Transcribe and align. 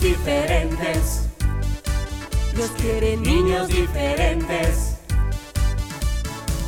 niños 0.00 0.18
diferentes. 0.18 1.28
Dios 2.54 2.70
quiere 2.80 3.16
niños 3.16 3.68
diferentes 3.68 4.96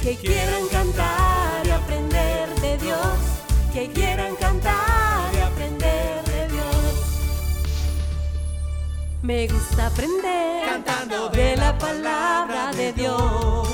que 0.03 0.17
quieran 0.17 0.67
cantar 0.71 1.67
y 1.67 1.71
aprender 1.71 2.49
de 2.61 2.79
Dios, 2.79 3.19
que 3.73 3.89
quieran 3.91 4.35
cantar 4.37 5.35
y 5.35 5.39
aprender 5.41 6.25
de 6.25 6.49
Dios. 6.49 6.95
Me 9.23 9.49
gusta 9.49 9.87
aprender 9.87 10.67
Cantando 10.67 11.29
de 11.29 11.57
la 11.57 11.77
palabra 11.79 12.73
de 12.73 12.93
Dios. 12.93 13.69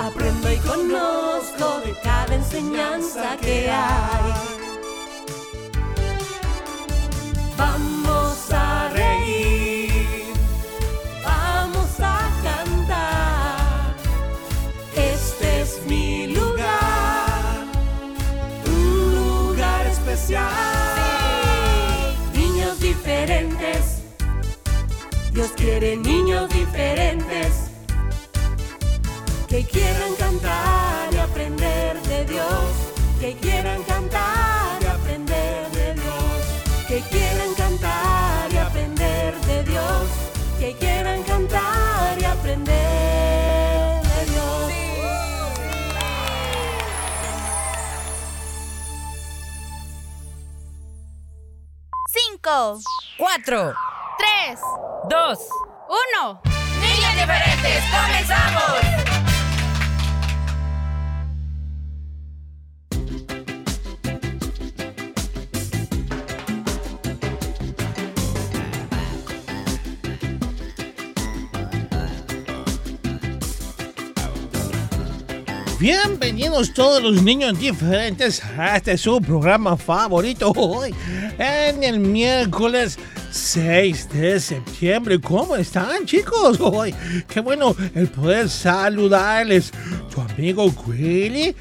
Aprendo 0.00 0.52
y 0.52 0.56
conozco 0.58 1.80
de 1.84 1.94
cada 2.02 2.34
enseñanza 2.34 3.36
que 3.40 3.70
hay. 3.70 4.63
Dios 25.64 25.78
quiere 25.78 25.96
niños 25.96 26.48
diferentes 26.50 27.70
que 29.48 29.64
quieran 29.64 30.14
cantar 30.16 31.10
y 31.10 31.16
aprender 31.16 31.98
de 32.02 32.24
Dios, 32.26 32.70
que 33.18 33.34
quieran 33.36 33.82
cantar 33.84 34.82
y 34.82 34.86
aprender 34.86 35.70
de 35.70 35.94
Dios, 35.94 36.86
que 36.86 37.00
quieran 37.08 37.54
cantar 37.54 38.52
y 38.52 38.56
aprender 38.58 39.34
de 39.46 39.62
Dios, 39.64 40.06
que 40.60 40.76
quieran 40.76 41.22
cantar 41.22 42.20
y 42.20 42.24
aprender 42.24 44.02
de 44.02 44.24
Dios. 44.32 44.72
Cinco, 52.12 52.80
Cuatro. 53.16 53.93
Tres, 54.44 54.60
Dos. 55.08 55.38
uno. 55.88 56.40
Niños 56.80 57.14
diferentes, 57.14 57.82
comenzamos. 57.90 58.64
Bienvenidos 75.78 76.72
todos 76.72 77.02
los 77.02 77.22
niños 77.22 77.58
diferentes 77.58 78.42
a 78.58 78.76
este 78.76 78.96
su 78.96 79.20
programa 79.20 79.76
favorito 79.76 80.50
hoy, 80.56 80.94
en 81.38 81.84
el 81.84 82.00
miércoles 82.00 82.98
6 83.34 84.10
de 84.10 84.38
septiembre. 84.38 85.20
¿Cómo 85.20 85.56
están 85.56 86.06
chicos? 86.06 86.56
Hoy, 86.60 86.94
qué 87.28 87.40
bueno 87.40 87.74
el 87.94 88.06
poder 88.06 88.48
saludarles. 88.48 89.72
Tu 90.14 90.20
amigo 90.20 90.72
Willy 90.86 91.54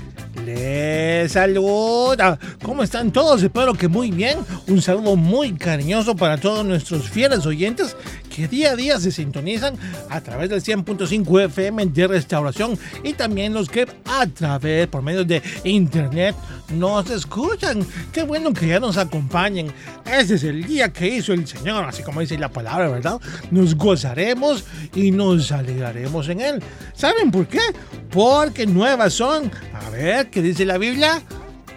les 0.45 1.31
saluda. 1.31 2.37
¿Cómo 2.61 2.83
están 2.83 3.11
todos? 3.11 3.41
Espero 3.41 3.73
que 3.73 3.87
muy 3.87 4.11
bien. 4.11 4.37
Un 4.67 4.83
saludo 4.83 5.15
muy 5.15 5.53
cariñoso 5.53 6.15
para 6.15 6.37
todos 6.37 6.63
nuestros 6.63 7.09
fieles 7.09 7.45
oyentes 7.47 7.95
que 8.33 8.47
día 8.47 8.71
a 8.71 8.75
día 8.75 8.99
se 8.99 9.11
sintonizan 9.11 9.75
a 10.09 10.19
través 10.21 10.49
del 10.49 10.63
100.5 10.63 11.45
FM 11.45 11.85
de 11.87 12.07
restauración 12.07 12.79
y 13.03 13.13
también 13.13 13.53
los 13.53 13.69
que 13.69 13.87
a 14.05 14.25
través, 14.25 14.87
por 14.87 15.03
medio 15.03 15.23
de 15.23 15.43
internet, 15.63 16.35
nos 16.73 17.09
escuchan. 17.11 17.85
Qué 18.11 18.23
bueno 18.23 18.51
que 18.51 18.67
ya 18.67 18.79
nos 18.79 18.97
acompañen. 18.97 19.71
Este 20.05 20.33
es 20.35 20.43
el 20.43 20.65
día 20.65 20.91
que 20.91 21.07
hizo 21.07 21.31
el 21.33 21.47
Señor, 21.47 21.85
así 21.85 22.01
como 22.01 22.21
dice 22.21 22.37
la 22.39 22.49
palabra, 22.49 22.89
¿verdad? 22.89 23.21
Nos 23.51 23.75
gozaremos 23.75 24.65
y 24.95 25.11
nos 25.11 25.51
alegraremos 25.51 26.27
en 26.29 26.41
Él. 26.41 26.63
¿Saben 26.95 27.29
por 27.29 27.47
qué? 27.47 27.61
Porque 28.09 28.65
nuevas 28.65 29.13
son. 29.13 29.51
A 29.73 29.91
ver, 29.91 30.31
¿qué 30.31 30.41
dice 30.41 30.65
la 30.65 30.79
Biblia? 30.79 31.21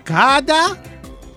Cada 0.05 0.79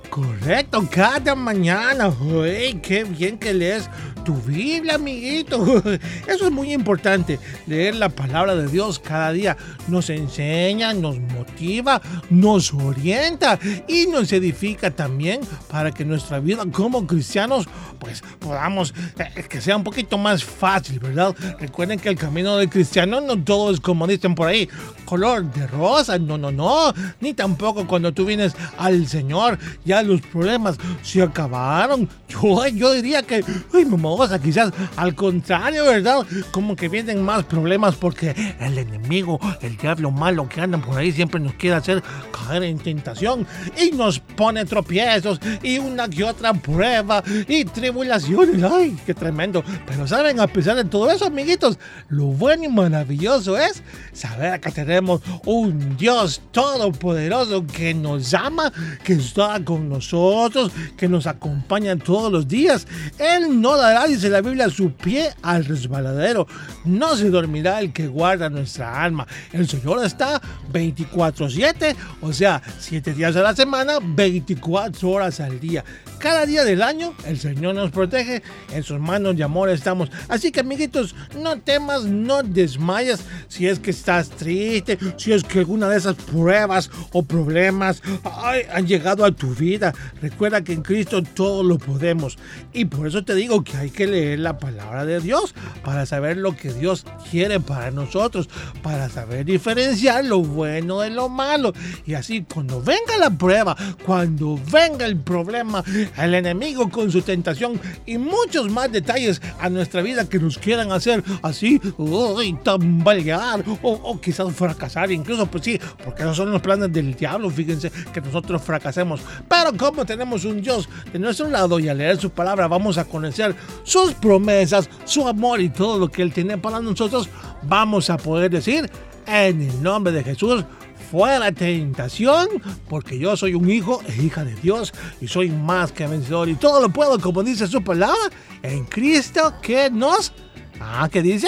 Correcto, 0.09 0.87
cada 0.89 1.35
mañana. 1.35 2.09
Uy, 2.09 2.79
qué 2.81 3.03
bien 3.03 3.37
que 3.37 3.53
lees 3.53 3.87
tu 4.29 4.35
Biblia, 4.43 4.93
amiguito. 4.93 5.81
Eso 6.27 6.45
es 6.45 6.51
muy 6.51 6.71
importante. 6.71 7.39
Leer 7.65 7.95
la 7.95 8.09
palabra 8.09 8.55
de 8.55 8.67
Dios 8.67 8.99
cada 8.99 9.31
día 9.31 9.57
nos 9.87 10.07
enseña, 10.11 10.93
nos 10.93 11.17
motiva, 11.19 11.99
nos 12.29 12.71
orienta 12.71 13.57
y 13.87 14.05
nos 14.05 14.31
edifica 14.31 14.91
también 14.91 15.41
para 15.71 15.89
que 15.89 16.05
nuestra 16.05 16.39
vida 16.39 16.63
como 16.71 17.07
cristianos 17.07 17.67
pues 17.97 18.21
podamos 18.37 18.93
eh, 19.17 19.43
que 19.49 19.61
sea 19.61 19.75
un 19.75 19.83
poquito 19.83 20.19
más 20.19 20.43
fácil, 20.43 20.99
¿verdad? 20.99 21.35
Recuerden 21.59 21.99
que 21.99 22.09
el 22.09 22.15
camino 22.15 22.55
del 22.57 22.69
cristiano 22.69 23.19
no 23.21 23.43
todo 23.43 23.73
es 23.73 23.79
como 23.79 24.05
dicen 24.05 24.35
por 24.35 24.47
ahí, 24.47 24.69
color 25.09 25.51
de 25.51 25.65
rosa, 25.65 26.19
no, 26.19 26.37
no, 26.37 26.51
no, 26.51 26.93
ni 27.19 27.33
tampoco 27.33 27.87
cuando 27.87 28.13
tú 28.13 28.25
vienes 28.25 28.53
al 28.77 29.07
Señor, 29.07 29.57
ya 29.83 30.03
los 30.03 30.21
problemas 30.21 30.77
se 31.01 31.23
acabaron. 31.23 32.07
Yo, 32.27 32.67
yo 32.67 32.93
diría 32.93 33.23
que, 33.23 33.43
uy, 33.73 33.85
mamosa, 33.85 34.39
quizás 34.39 34.71
al 34.95 35.15
contrario, 35.15 35.83
¿verdad? 35.85 36.27
Como 36.51 36.75
que 36.75 36.89
vienen 36.89 37.23
más 37.23 37.43
problemas 37.45 37.95
porque 37.95 38.35
el 38.59 38.77
enemigo, 38.77 39.39
el 39.61 39.77
diablo 39.77 40.11
malo 40.11 40.47
que 40.47 40.61
anda 40.61 40.77
por 40.77 40.95
ahí 40.95 41.11
siempre 41.11 41.39
nos 41.39 41.55
quiere 41.55 41.77
hacer 41.77 42.03
caer 42.31 42.61
en 42.61 42.77
tentación 42.77 43.47
y 43.81 43.89
nos 43.95 44.19
pone 44.19 44.63
tropiezos 44.65 45.39
y 45.63 45.79
una 45.79 46.07
que 46.07 46.23
otra 46.23 46.53
prueba 46.53 47.23
y 47.47 47.65
tribulaciones. 47.65 48.61
Ay, 48.61 48.95
qué 49.07 49.15
tremendo. 49.15 49.63
Pero 49.87 50.07
saben, 50.07 50.39
a 50.39 50.45
pesar 50.45 50.75
de 50.75 50.85
todo 50.85 51.09
eso, 51.09 51.25
amiguitos, 51.25 51.79
lo 52.09 52.25
bueno 52.25 52.65
y 52.65 52.67
maravilloso 52.69 53.57
es 53.57 53.81
saber 54.13 54.59
que 54.59 54.69
tenemos 54.69 54.98
un 55.45 55.97
Dios 55.97 56.41
todopoderoso 56.51 57.65
que 57.65 57.93
nos 57.93 58.33
ama, 58.33 58.71
que 59.03 59.13
está 59.13 59.63
con 59.63 59.89
nosotros, 59.89 60.71
que 60.97 61.07
nos 61.07 61.27
acompaña 61.27 61.97
todos 61.97 62.31
los 62.31 62.47
días. 62.47 62.87
Él 63.17 63.61
no 63.61 63.77
dará, 63.77 64.05
dice 64.07 64.29
la 64.29 64.41
Biblia, 64.41 64.69
su 64.69 64.91
pie 64.91 65.29
al 65.41 65.65
resbaladero. 65.65 66.47
No 66.85 67.15
se 67.15 67.29
dormirá 67.29 67.79
el 67.79 67.93
que 67.93 68.07
guarda 68.07 68.49
nuestra 68.49 69.03
alma. 69.03 69.27
El 69.51 69.67
Señor 69.67 70.03
está 70.03 70.41
24/7, 70.71 71.95
o 72.21 72.33
sea, 72.33 72.61
7 72.79 73.13
días 73.13 73.35
a 73.35 73.41
la 73.41 73.55
semana, 73.55 73.99
24 74.01 75.09
horas 75.09 75.39
al 75.39 75.59
día. 75.59 75.83
Cada 76.19 76.45
día 76.45 76.65
del 76.65 76.81
año 76.81 77.13
el 77.25 77.39
Señor 77.39 77.75
nos 77.75 77.91
protege, 77.91 78.43
en 78.73 78.83
sus 78.83 78.99
manos 78.99 79.37
de 79.37 79.43
amor 79.43 79.69
estamos. 79.69 80.11
Así 80.27 80.51
que 80.51 80.59
amiguitos, 80.59 81.15
no 81.41 81.59
temas, 81.61 82.03
no 82.03 82.43
desmayas 82.43 83.21
si 83.47 83.67
es 83.67 83.79
que 83.79 83.91
estás 83.91 84.29
triste, 84.29 84.99
si 85.15 85.31
es 85.31 85.43
que 85.43 85.59
alguna 85.59 85.87
de 85.87 85.97
esas 85.97 86.15
pruebas 86.15 86.91
o 87.13 87.23
problemas 87.23 88.01
ay, 88.23 88.63
han 88.73 88.85
llegado 88.85 89.23
a 89.23 89.31
tu 89.31 89.55
vida. 89.55 89.93
Recuerda 90.21 90.61
que 90.61 90.73
en 90.73 90.81
Cristo 90.81 91.23
todo 91.23 91.63
lo 91.63 91.77
podemos. 91.77 92.37
Y 92.73 92.85
por 92.85 93.07
eso 93.07 93.23
te 93.23 93.33
digo 93.33 93.63
que 93.63 93.77
hay 93.77 93.89
que 93.89 94.05
leer 94.05 94.39
la 94.39 94.57
palabra 94.57 95.05
de 95.05 95.21
Dios 95.21 95.55
para 95.85 96.05
saber 96.05 96.35
lo 96.35 96.55
que 96.55 96.73
Dios 96.73 97.05
quiere 97.31 97.61
para 97.61 97.91
nosotros, 97.91 98.49
para 98.83 99.09
saber 99.09 99.45
diferenciar 99.45 100.25
lo 100.25 100.39
bueno 100.41 100.99
de 100.99 101.11
lo 101.11 101.29
malo. 101.29 101.73
Y 102.05 102.15
así 102.15 102.45
cuando 102.51 102.81
venga 102.81 103.17
la 103.17 103.29
prueba, 103.29 103.77
cuando 104.05 104.59
venga 104.69 105.05
el 105.05 105.15
problema, 105.15 105.83
el 106.17 106.33
enemigo 106.33 106.89
con 106.89 107.11
su 107.11 107.21
tentación 107.21 107.79
y 108.05 108.17
muchos 108.17 108.69
más 108.69 108.91
detalles 108.91 109.41
a 109.59 109.69
nuestra 109.69 110.01
vida 110.01 110.27
que 110.27 110.39
nos 110.39 110.57
quieran 110.57 110.91
hacer 110.91 111.23
así, 111.41 111.79
uy, 111.97 112.57
tambalear 112.63 113.63
o, 113.81 113.91
o 113.91 114.21
quizás 114.21 114.53
fracasar, 114.53 115.11
incluso 115.11 115.45
pues 115.45 115.63
sí, 115.63 115.79
porque 116.03 116.23
esos 116.23 116.37
son 116.37 116.51
los 116.51 116.61
planes 116.61 116.91
del 116.91 117.15
diablo, 117.15 117.49
fíjense 117.49 117.91
que 118.13 118.21
nosotros 118.21 118.61
fracasemos. 118.61 119.21
Pero 119.47 119.75
como 119.77 120.05
tenemos 120.05 120.45
un 120.45 120.61
Dios 120.61 120.89
de 121.11 121.19
nuestro 121.19 121.49
lado 121.49 121.79
y 121.79 121.89
al 121.89 121.97
leer 121.97 122.17
su 122.17 122.29
palabra 122.29 122.67
vamos 122.67 122.97
a 122.97 123.05
conocer 123.05 123.55
sus 123.83 124.13
promesas, 124.13 124.89
su 125.05 125.27
amor 125.27 125.61
y 125.61 125.69
todo 125.69 125.99
lo 125.99 126.09
que 126.09 126.21
Él 126.21 126.33
tiene 126.33 126.57
para 126.57 126.79
nosotros, 126.79 127.29
vamos 127.63 128.09
a 128.09 128.17
poder 128.17 128.51
decir 128.51 128.89
en 129.27 129.61
el 129.61 129.83
nombre 129.83 130.11
de 130.11 130.23
Jesús, 130.23 130.63
fuera 131.09 131.51
tentación, 131.51 132.47
porque 132.87 133.17
yo 133.17 133.35
soy 133.35 133.55
un 133.55 133.69
hijo 133.69 134.01
e 134.07 134.23
hija 134.23 134.43
de 134.43 134.55
Dios 134.55 134.93
y 135.19 135.27
soy 135.27 135.49
más 135.49 135.91
que 135.91 136.07
vencedor 136.07 136.49
y 136.49 136.55
todo 136.55 136.81
lo 136.81 136.89
puedo, 136.89 137.19
como 137.19 137.43
dice 137.43 137.67
su 137.67 137.83
palabra, 137.83 138.17
en 138.61 138.85
Cristo 138.85 139.53
que 139.61 139.89
nos... 139.89 140.31
Ah, 140.79 141.09
¿qué 141.11 141.21
dice? 141.21 141.47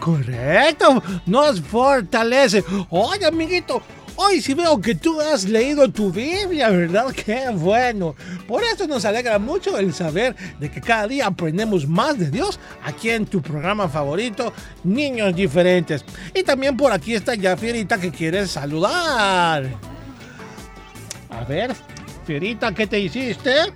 Correcto, 0.00 1.02
nos 1.26 1.60
fortalece. 1.60 2.64
Oye, 2.90 3.26
amiguito, 3.26 3.82
Hoy 4.20 4.40
sí 4.40 4.52
veo 4.52 4.80
que 4.80 4.96
tú 4.96 5.20
has 5.20 5.44
leído 5.44 5.88
tu 5.92 6.10
Biblia, 6.10 6.70
¿verdad? 6.70 7.12
Qué 7.24 7.50
bueno. 7.52 8.16
Por 8.48 8.64
eso 8.64 8.88
nos 8.88 9.04
alegra 9.04 9.38
mucho 9.38 9.78
el 9.78 9.94
saber 9.94 10.34
de 10.58 10.68
que 10.68 10.80
cada 10.80 11.06
día 11.06 11.28
aprendemos 11.28 11.86
más 11.86 12.18
de 12.18 12.28
Dios 12.28 12.58
aquí 12.82 13.10
en 13.10 13.26
tu 13.26 13.40
programa 13.40 13.88
favorito, 13.88 14.52
Niños 14.82 15.36
Diferentes. 15.36 16.04
Y 16.34 16.42
también 16.42 16.76
por 16.76 16.90
aquí 16.90 17.14
está 17.14 17.36
ya 17.36 17.56
Fierita 17.56 17.96
que 17.96 18.10
quiere 18.10 18.48
saludar. 18.48 19.68
A 21.30 21.44
ver, 21.44 21.72
Fierita, 22.26 22.74
¿qué 22.74 22.88
te 22.88 22.98
hiciste? 22.98 23.72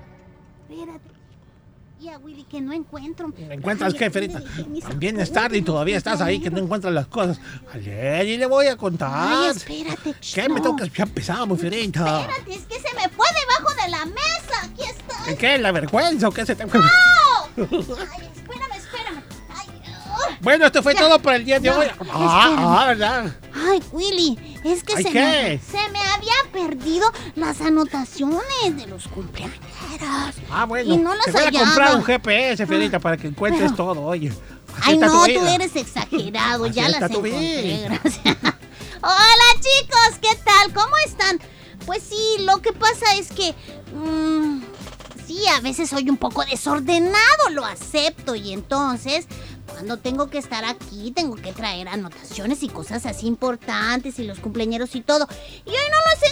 Willy, 2.22 2.44
que 2.44 2.60
no 2.60 2.72
encuentro. 2.72 3.32
¿Encuentras 3.50 3.92
Ay, 3.92 3.98
qué, 3.98 4.10
Ferita? 4.10 4.42
También 4.88 5.20
es 5.20 5.32
tarde 5.32 5.58
y 5.58 5.62
todavía 5.62 5.96
estás 5.96 6.20
ahí 6.20 6.40
que 6.40 6.50
no 6.50 6.58
encuentras 6.58 6.92
las 6.92 7.06
cosas. 7.06 7.38
Ayer 7.72 8.26
y 8.26 8.36
le 8.38 8.46
voy 8.46 8.66
a 8.66 8.76
contar. 8.76 9.10
Ay, 9.12 9.50
espérate. 9.56 10.14
¿Qué? 10.34 10.48
Me 10.48 10.60
tengo 10.60 10.76
que 10.76 10.88
ya 10.90 11.04
empezamos, 11.04 11.60
Ferita. 11.60 12.20
Espérate, 12.22 12.54
es 12.54 12.62
que 12.66 12.74
se 12.74 12.94
me 12.96 13.08
fue 13.10 13.26
debajo 13.40 13.74
de 13.84 13.90
la 13.90 14.04
mesa. 14.06 14.64
Aquí 14.64 14.82
está. 14.82 15.36
¿Qué. 15.36 15.58
¿La 15.58 15.72
vergüenza 15.72 16.28
o 16.28 16.32
qué 16.32 16.44
se 16.44 16.54
te... 16.56 16.64
¡No! 16.66 16.72
Ay, 17.56 17.66
espérame, 17.66 18.76
espérame. 18.76 19.22
Ay, 19.54 19.66
oh. 20.10 20.34
Bueno, 20.40 20.66
esto 20.66 20.82
fue 20.82 20.94
Ya. 20.94 21.00
todo 21.00 21.18
por 21.20 21.34
el 21.34 21.44
día 21.44 21.60
de 21.60 21.70
No, 21.70 21.78
hoy. 21.78 21.86
Ah, 22.10 22.80
ah, 22.80 22.86
¿verdad? 22.88 23.36
Ay, 23.54 23.82
Willy, 23.92 24.58
es 24.64 24.82
que 24.82 24.94
Ay, 24.96 25.02
se 25.04 25.10
me, 25.10 25.58
se 25.58 25.90
me 25.92 25.98
había 26.00 26.32
perdido 26.52 27.06
las 27.36 27.60
anotaciones 27.60 28.76
de 28.76 28.86
los 28.86 29.06
cumpleaños. 29.08 29.56
Ah, 30.50 30.64
bueno. 30.66 30.94
Y 30.94 30.96
no 30.98 31.14
las 31.14 31.32
voy 31.32 31.42
a 31.56 31.64
comprar 31.64 31.96
un 31.96 32.04
GPS, 32.04 32.66
Ferita, 32.66 32.98
para 32.98 33.16
que 33.16 33.28
encuentres 33.28 33.72
Pero- 33.72 33.76
todo, 33.94 34.02
oye. 34.02 34.32
Ay, 34.82 34.96
no, 34.96 35.24
tú 35.26 35.46
eres 35.46 35.76
exagerado, 35.76 36.66
ya 36.66 36.88
las 36.88 37.10
encontré, 37.10 37.82
gracias. 37.84 38.36
Hola 39.02 39.44
chicos, 39.56 40.18
¿qué 40.20 40.34
tal? 40.44 40.72
¿Cómo 40.72 40.94
están? 41.06 41.40
Pues 41.84 42.02
sí, 42.02 42.42
lo 42.44 42.62
que 42.62 42.72
pasa 42.72 43.14
es 43.16 43.28
que... 43.32 43.54
mm, 43.94 44.62
sí, 45.26 45.40
a 45.48 45.60
veces 45.60 45.90
soy 45.90 46.08
un 46.08 46.16
poco 46.16 46.44
desordenado, 46.44 47.50
lo 47.50 47.64
acepto. 47.66 48.34
Y 48.36 48.52
entonces, 48.52 49.26
cuando 49.66 49.98
tengo 49.98 50.30
que 50.30 50.38
estar 50.38 50.64
aquí, 50.64 51.10
tengo 51.10 51.34
que 51.36 51.52
traer 51.52 51.88
anotaciones 51.88 52.62
y 52.62 52.68
cosas 52.68 53.04
así 53.04 53.26
importantes 53.26 54.18
y 54.20 54.24
los 54.24 54.38
cumpleaños 54.38 54.94
y 54.94 55.00
todo. 55.00 55.26
Y 55.66 55.70
hoy 55.70 55.76
no 55.90 55.96
los 56.12 56.30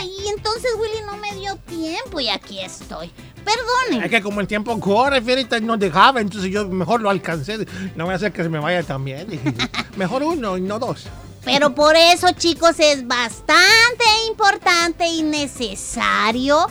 y 0.00 0.28
entonces 0.28 0.70
Willy 0.78 1.04
no 1.06 1.16
me 1.16 1.34
dio 1.34 1.56
tiempo 1.56 2.20
y 2.20 2.28
aquí 2.28 2.60
estoy. 2.60 3.10
Perdonen. 3.44 4.04
Es 4.04 4.10
que 4.10 4.22
como 4.22 4.40
el 4.40 4.46
tiempo 4.46 4.78
corre, 4.78 5.20
Ferita, 5.20 5.58
no 5.60 5.76
dejaba, 5.76 6.20
entonces 6.20 6.50
yo 6.50 6.68
mejor 6.68 7.00
lo 7.00 7.10
alcancé. 7.10 7.66
No 7.96 8.04
voy 8.04 8.12
a 8.12 8.16
hacer 8.16 8.32
que 8.32 8.42
se 8.42 8.48
me 8.48 8.58
vaya 8.58 8.82
también. 8.82 9.26
Mejor 9.96 10.22
uno 10.22 10.56
y 10.56 10.60
no 10.60 10.78
dos. 10.78 11.06
Pero 11.44 11.74
por 11.74 11.96
eso, 11.96 12.28
chicos, 12.32 12.78
es 12.78 13.06
bastante 13.06 14.04
importante 14.28 15.06
y 15.06 15.22
necesario 15.22 16.68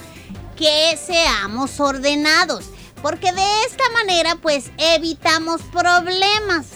que 0.55 0.97
seamos 0.97 1.79
ordenados. 1.79 2.65
Porque 3.01 3.33
de 3.33 3.63
esta 3.67 3.83
manera, 3.93 4.35
pues, 4.35 4.71
evitamos 4.77 5.61
problemas, 5.73 6.67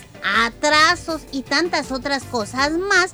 atrasos 0.44 1.22
y 1.32 1.44
tantas 1.44 1.92
otras 1.92 2.24
cosas 2.24 2.72
más 2.72 3.14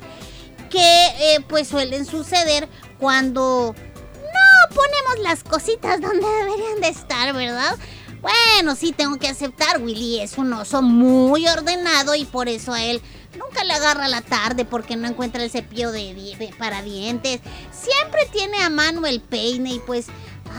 que, 0.70 1.06
eh, 1.20 1.40
pues, 1.46 1.68
suelen 1.68 2.06
suceder 2.06 2.68
cuando 3.02 3.74
no 4.14 4.74
ponemos 4.76 5.18
las 5.24 5.42
cositas 5.42 6.00
donde 6.00 6.24
deberían 6.24 6.80
de 6.80 6.88
estar, 6.88 7.34
¿verdad? 7.34 7.76
Bueno, 8.20 8.76
sí, 8.76 8.92
tengo 8.92 9.18
que 9.18 9.26
aceptar, 9.26 9.82
Willy 9.82 10.20
es 10.20 10.38
un 10.38 10.52
oso 10.52 10.82
muy 10.82 11.48
ordenado 11.48 12.14
y 12.14 12.24
por 12.24 12.48
eso 12.48 12.72
a 12.72 12.80
él 12.80 13.02
nunca 13.36 13.64
le 13.64 13.72
agarra 13.72 14.06
la 14.06 14.20
tarde 14.20 14.64
porque 14.64 14.94
no 14.94 15.08
encuentra 15.08 15.42
el 15.42 15.50
cepillo 15.50 15.90
de, 15.90 16.54
para 16.60 16.80
dientes. 16.82 17.40
Siempre 17.72 18.28
tiene 18.30 18.62
a 18.62 18.70
mano 18.70 19.04
el 19.04 19.20
peine 19.20 19.72
y 19.72 19.78
pues, 19.80 20.06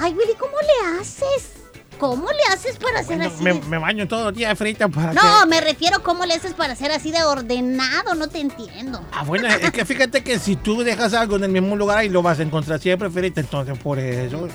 ay, 0.02 0.12
Willy, 0.12 0.34
¿cómo 0.38 0.58
le 0.60 1.00
haces? 1.00 1.63
¿Cómo 2.00 2.28
le 2.32 2.54
haces 2.54 2.78
para 2.78 3.04
ser 3.04 3.18
Bueno, 3.18 3.32
así? 3.34 3.44
me, 3.44 3.54
me 3.54 3.78
baño 3.78 4.08
todo 4.08 4.30
el 4.30 4.36
día, 4.36 4.56
Ferita, 4.56 4.88
para 4.90 5.14
No, 5.14 5.22
que... 5.44 5.48
me 5.48 5.62
refiero 5.62 6.04
cómo 6.04 6.26
le 6.26 6.34
haces 6.34 6.54
para 6.54 6.76
ser 6.76 6.92
así 6.92 7.12
de 7.12 7.24
ordenado, 7.24 8.16
no 8.16 8.28
te 8.28 8.40
entiendo. 8.40 9.02
Ah, 9.12 9.24
bueno, 9.24 9.48
es 9.48 9.72
que 9.72 9.86
fíjate 9.86 10.24
que 10.24 10.40
si 10.40 10.56
tú 10.56 10.84
dejas 10.84 11.14
algo 11.14 11.36
en 11.38 11.46
el 11.46 11.52
mismo 11.52 11.76
lugar 11.76 12.00
ahí 12.00 12.10
lo 12.10 12.22
vas 12.22 12.40
a 12.40 12.44
encontrar 12.44 12.80
siempre, 12.80 13.10
Ferita, 13.10 13.40
entonces 13.42 13.78
por 13.78 14.00
eso... 14.00 14.48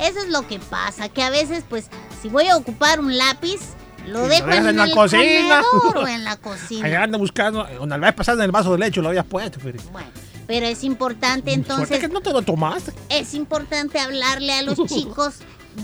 Eso 0.00 0.18
es 0.20 0.28
lo 0.30 0.46
que 0.48 0.58
pasa, 0.58 1.08
que 1.08 1.22
a 1.22 1.30
veces, 1.30 1.64
pues, 1.68 1.88
si 2.22 2.28
voy 2.28 2.46
a 2.48 2.56
ocupar 2.56 2.98
un 2.98 3.16
lápiz, 3.18 3.60
lo 4.06 4.26
dejo 4.26 4.48
en, 4.50 4.66
en 4.68 4.76
la 4.76 4.84
el 4.84 4.90
cocina. 4.92 5.62
o 5.94 6.06
en 6.08 6.24
la 6.24 6.36
cocina. 6.36 6.86
Allá 6.86 7.02
anda 7.04 7.18
buscando, 7.18 7.66
una 7.80 7.98
vez 7.98 8.14
pasando 8.14 8.42
en 8.42 8.46
el 8.46 8.52
vaso 8.52 8.72
de 8.72 8.78
leche 8.78 9.02
lo 9.02 9.08
habías 9.08 9.26
puesto, 9.26 9.60
Ferita. 9.60 9.84
Bueno, 9.92 10.08
pero 10.46 10.66
es 10.66 10.82
importante 10.82 11.52
entonces, 11.52 11.98
que 12.00 12.08
no 12.08 12.20
te 12.20 12.32
lo 12.32 12.42
tomaste. 12.42 12.92
es 13.10 13.34
importante 13.34 13.98
hablarle 14.00 14.52
a 14.54 14.62
los 14.62 14.78
chicos 14.86 15.34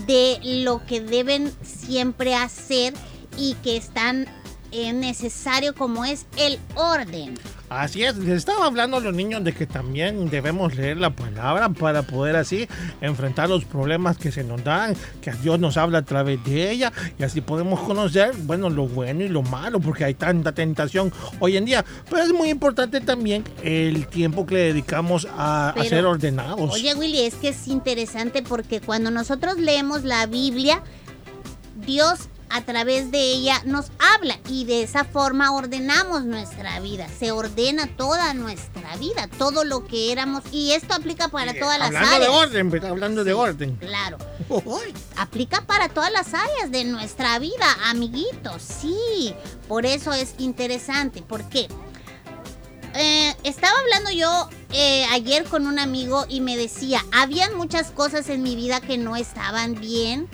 de 0.07 0.39
lo 0.63 0.85
que 0.85 1.01
deben 1.01 1.51
siempre 1.61 2.35
hacer 2.35 2.93
y 3.37 3.53
que 3.55 3.77
es 3.77 3.89
tan 3.89 4.27
eh, 4.71 4.93
necesario 4.93 5.73
como 5.73 6.05
es 6.05 6.25
el 6.37 6.59
orden. 6.75 7.35
Así 7.69 8.03
es, 8.03 8.17
les 8.17 8.37
estaba 8.37 8.65
hablando 8.65 8.97
a 8.97 8.99
los 8.99 9.13
niños 9.13 9.43
de 9.43 9.53
que 9.53 9.67
también 9.67 10.27
debemos 10.29 10.75
leer 10.75 10.97
la 10.97 11.11
palabra 11.11 11.69
para 11.69 12.01
poder 12.01 12.35
así 12.35 12.67
enfrentar 12.99 13.47
los 13.47 13.63
problemas 13.63 14.17
que 14.17 14.31
se 14.31 14.43
nos 14.43 14.63
dan, 14.63 14.95
que 15.21 15.31
Dios 15.33 15.59
nos 15.59 15.77
habla 15.77 15.99
a 15.99 16.01
través 16.01 16.43
de 16.45 16.71
ella 16.71 16.91
y 17.19 17.23
así 17.23 17.41
podemos 17.41 17.79
conocer, 17.81 18.33
bueno, 18.43 18.71
lo 18.71 18.87
bueno 18.87 19.23
y 19.23 19.27
lo 19.27 19.43
malo, 19.43 19.79
porque 19.79 20.03
hay 20.03 20.15
tanta 20.15 20.51
tentación 20.51 21.13
hoy 21.39 21.57
en 21.57 21.65
día. 21.65 21.85
Pero 22.09 22.23
es 22.23 22.33
muy 22.33 22.49
importante 22.49 23.01
también 23.01 23.43
el 23.61 24.07
tiempo 24.07 24.47
que 24.47 24.55
le 24.55 24.61
dedicamos 24.61 25.27
a, 25.37 25.69
a 25.69 25.73
Pero, 25.75 25.89
ser 25.89 26.05
ordenados. 26.05 26.73
Oye, 26.73 26.95
Willy, 26.95 27.21
es 27.21 27.35
que 27.35 27.49
es 27.49 27.67
interesante 27.67 28.41
porque 28.41 28.81
cuando 28.81 29.11
nosotros 29.11 29.59
leemos 29.59 30.03
la 30.03 30.25
Biblia, 30.25 30.81
Dios 31.85 32.29
a 32.49 32.61
través 32.61 33.11
de 33.11 33.19
ella 33.19 33.61
nos 33.65 33.91
habla 33.99 34.39
y 34.47 34.65
de 34.65 34.83
esa 34.83 35.03
forma 35.05 35.51
ordenamos 35.51 36.25
nuestra 36.25 36.79
vida. 36.79 37.07
Se 37.19 37.31
ordena 37.31 37.87
toda 37.87 38.33
nuestra 38.33 38.95
vida, 38.97 39.27
todo 39.37 39.63
lo 39.63 39.85
que 39.85 40.11
éramos. 40.11 40.43
Y 40.51 40.71
esto 40.73 40.93
aplica 40.93 41.27
para 41.27 41.53
todas 41.53 41.77
las 41.79 41.87
hablando 41.87 42.15
áreas. 42.15 42.31
de 42.31 42.35
orden, 42.37 42.69
¿verdad? 42.69 42.91
hablando 42.91 43.23
de 43.23 43.33
orden. 43.33 43.75
Claro. 43.77 44.17
Uy. 44.49 44.93
Aplica 45.17 45.61
para 45.65 45.89
todas 45.89 46.11
las 46.11 46.33
áreas 46.33 46.71
de 46.71 46.83
nuestra 46.85 47.39
vida, 47.39 47.65
amiguitos. 47.85 48.61
Sí, 48.61 49.33
por 49.67 49.85
eso 49.85 50.13
es 50.13 50.35
interesante. 50.37 51.21
¿Por 51.21 51.47
qué? 51.49 51.67
Eh, 52.95 53.35
estaba 53.43 53.77
hablando 53.79 54.09
yo 54.11 54.49
eh, 54.71 55.05
ayer 55.11 55.43
con 55.43 55.67
un 55.67 55.77
amigo 55.77 56.25
y 56.27 56.41
me 56.41 56.57
decía, 56.57 57.05
habían 57.11 57.55
muchas 57.55 57.91
cosas 57.91 58.29
en 58.29 58.41
mi 58.41 58.55
vida 58.55 58.81
que 58.81 58.97
no 58.97 59.15
estaban 59.15 59.75
bien 59.75 60.27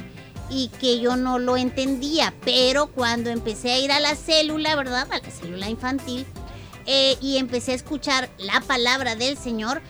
y 0.49 0.69
que 0.79 0.99
yo 0.99 1.15
no 1.15 1.39
lo 1.39 1.57
entendía, 1.57 2.33
pero 2.43 2.87
cuando 2.87 3.29
empecé 3.29 3.71
a 3.71 3.79
ir 3.79 3.91
a 3.91 3.99
la 3.99 4.15
célula, 4.15 4.75
¿verdad? 4.75 5.07
A 5.11 5.19
la 5.19 5.31
célula 5.31 5.69
infantil, 5.69 6.25
eh, 6.85 7.17
y 7.21 7.37
empecé 7.37 7.71
a 7.71 7.75
escuchar 7.75 8.29
la 8.37 8.61
palabra 8.61 9.15
del 9.15 9.37
Señor, 9.37 9.81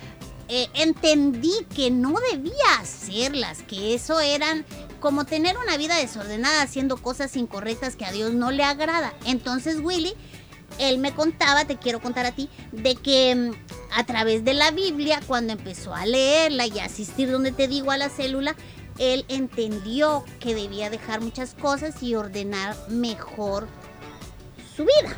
eh, 0.47 0.67
entendí 0.75 1.53
que 1.75 1.91
no 1.91 2.13
debía 2.31 2.53
hacerlas, 2.79 3.63
que 3.63 3.93
eso 3.95 4.19
eran 4.19 4.65
como 4.99 5.25
tener 5.25 5.57
una 5.57 5.77
vida 5.77 5.95
desordenada 5.95 6.61
haciendo 6.61 6.97
cosas 6.97 7.35
incorrectas 7.35 7.95
que 7.95 8.05
a 8.05 8.11
Dios 8.11 8.33
no 8.33 8.51
le 8.51 8.63
agrada. 8.63 9.13
Entonces 9.25 9.79
Willy, 9.81 10.13
él 10.79 10.99
me 10.99 11.13
contaba, 11.13 11.65
te 11.65 11.77
quiero 11.77 12.01
contar 12.01 12.25
a 12.25 12.31
ti, 12.31 12.49
de 12.71 12.95
que 12.95 13.35
mm, 13.35 13.51
a 13.95 14.05
través 14.05 14.43
de 14.45 14.53
la 14.53 14.71
Biblia, 14.71 15.21
cuando 15.25 15.53
empezó 15.53 15.93
a 15.93 16.05
leerla 16.05 16.67
y 16.67 16.79
a 16.79 16.85
asistir 16.85 17.31
donde 17.31 17.51
te 17.51 17.67
digo 17.67 17.91
a 17.91 17.97
la 17.97 18.09
célula, 18.09 18.55
él 18.99 19.25
entendió 19.27 20.23
que 20.39 20.55
debía 20.55 20.89
dejar 20.89 21.21
muchas 21.21 21.53
cosas 21.53 22.01
y 22.01 22.15
ordenar 22.15 22.75
mejor 22.89 23.67
su 24.75 24.83
vida. 24.83 25.15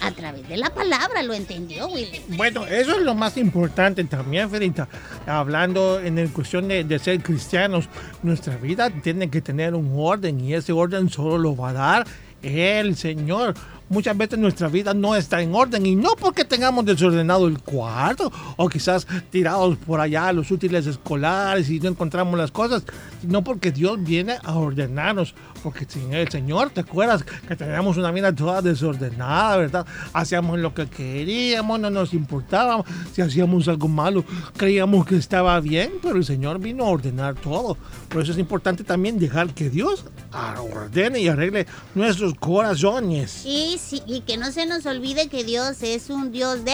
A 0.00 0.10
través 0.10 0.48
de 0.48 0.56
la 0.56 0.70
palabra 0.70 1.22
lo 1.22 1.32
entendió, 1.32 1.86
Willy. 1.86 2.22
Bueno, 2.30 2.66
eso 2.66 2.96
es 2.98 3.02
lo 3.02 3.14
más 3.14 3.36
importante 3.36 4.02
también, 4.02 4.50
Ferita. 4.50 4.88
Hablando 5.26 6.00
en 6.00 6.18
el 6.18 6.32
cuestión 6.32 6.66
de, 6.66 6.82
de 6.82 6.98
ser 6.98 7.22
cristianos, 7.22 7.88
nuestra 8.24 8.56
vida 8.56 8.90
tiene 8.90 9.30
que 9.30 9.40
tener 9.40 9.76
un 9.76 9.92
orden 9.96 10.40
y 10.40 10.54
ese 10.54 10.72
orden 10.72 11.08
solo 11.08 11.38
lo 11.38 11.56
va 11.56 11.68
a 11.68 11.72
dar 11.72 12.06
el 12.42 12.96
Señor. 12.96 13.54
Muchas 13.92 14.16
veces 14.16 14.38
nuestra 14.38 14.68
vida 14.68 14.94
no 14.94 15.14
está 15.14 15.42
en 15.42 15.54
orden 15.54 15.84
y 15.84 15.94
no 15.94 16.16
porque 16.18 16.46
tengamos 16.46 16.86
desordenado 16.86 17.46
el 17.46 17.58
cuarto 17.58 18.32
o 18.56 18.66
quizás 18.66 19.06
tirados 19.28 19.76
por 19.76 20.00
allá 20.00 20.32
los 20.32 20.50
útiles 20.50 20.86
escolares 20.86 21.68
y 21.68 21.78
no 21.78 21.90
encontramos 21.90 22.38
las 22.38 22.50
cosas, 22.50 22.84
sino 23.20 23.44
porque 23.44 23.70
Dios 23.70 24.02
viene 24.02 24.38
a 24.44 24.54
ordenarnos. 24.54 25.34
Porque 25.62 25.86
sin 25.88 26.12
el 26.12 26.28
Señor, 26.28 26.70
¿te 26.70 26.80
acuerdas 26.80 27.24
que 27.46 27.56
teníamos 27.56 27.96
una 27.96 28.10
vida 28.10 28.34
toda 28.34 28.62
desordenada, 28.62 29.56
verdad? 29.56 29.86
Hacíamos 30.12 30.58
lo 30.58 30.74
que 30.74 30.88
queríamos, 30.88 31.78
no 31.78 31.90
nos 31.90 32.14
importaba 32.14 32.84
si 33.12 33.22
hacíamos 33.22 33.68
algo 33.68 33.88
malo, 33.88 34.24
creíamos 34.56 35.06
que 35.06 35.16
estaba 35.16 35.58
bien, 35.60 35.92
pero 36.02 36.16
el 36.16 36.24
Señor 36.24 36.58
vino 36.58 36.84
a 36.84 36.88
ordenar 36.88 37.34
todo. 37.34 37.76
Por 38.08 38.22
eso 38.22 38.32
es 38.32 38.38
importante 38.38 38.84
también 38.84 39.18
dejar 39.18 39.54
que 39.54 39.70
Dios 39.70 40.04
ordene 40.74 41.20
y 41.20 41.28
arregle 41.28 41.66
nuestros 41.94 42.34
corazones. 42.34 43.44
Y, 43.44 43.78
sí, 43.78 44.02
y 44.06 44.22
que 44.22 44.36
no 44.36 44.50
se 44.50 44.66
nos 44.66 44.86
olvide 44.86 45.28
que 45.28 45.44
Dios 45.44 45.82
es 45.82 46.10
un 46.10 46.32
Dios 46.32 46.64
de 46.64 46.72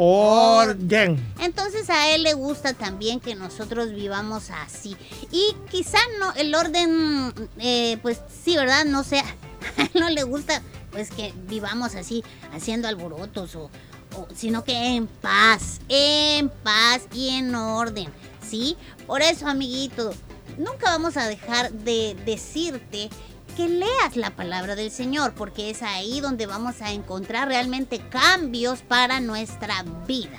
Orden. 0.00 1.18
Entonces 1.40 1.90
a 1.90 2.14
él 2.14 2.22
le 2.22 2.34
gusta 2.34 2.72
también 2.72 3.18
que 3.18 3.34
nosotros 3.34 3.90
vivamos 3.92 4.50
así. 4.50 4.96
Y 5.32 5.54
quizá 5.70 5.98
no, 6.20 6.32
el 6.34 6.54
orden, 6.54 7.34
eh, 7.58 7.98
pues 8.00 8.20
sí, 8.44 8.56
¿verdad? 8.56 8.84
No 8.84 9.02
sé, 9.02 9.18
a 9.76 9.82
él 9.82 9.90
no 9.94 10.08
le 10.08 10.22
gusta 10.22 10.62
pues 10.92 11.10
que 11.10 11.34
vivamos 11.48 11.94
así, 11.96 12.22
haciendo 12.54 12.86
alborotos 12.88 13.54
o, 13.56 13.70
o- 14.16 14.28
sino 14.34 14.62
que 14.64 14.72
en 14.96 15.06
paz, 15.08 15.80
en 15.88 16.48
paz 16.48 17.02
y 17.12 17.30
en 17.30 17.54
orden, 17.54 18.08
¿sí? 18.48 18.76
Por 19.06 19.20
eso, 19.20 19.46
amiguito, 19.48 20.14
nunca 20.56 20.90
vamos 20.92 21.16
a 21.16 21.26
dejar 21.26 21.72
de 21.72 22.16
decirte 22.24 23.10
que 23.58 23.68
leas 23.68 24.14
la 24.14 24.30
palabra 24.30 24.76
del 24.76 24.92
Señor, 24.92 25.34
porque 25.34 25.70
es 25.70 25.82
ahí 25.82 26.20
donde 26.20 26.46
vamos 26.46 26.80
a 26.80 26.92
encontrar 26.92 27.48
realmente 27.48 27.98
cambios 27.98 28.82
para 28.82 29.18
nuestra 29.18 29.84
vida. 30.06 30.38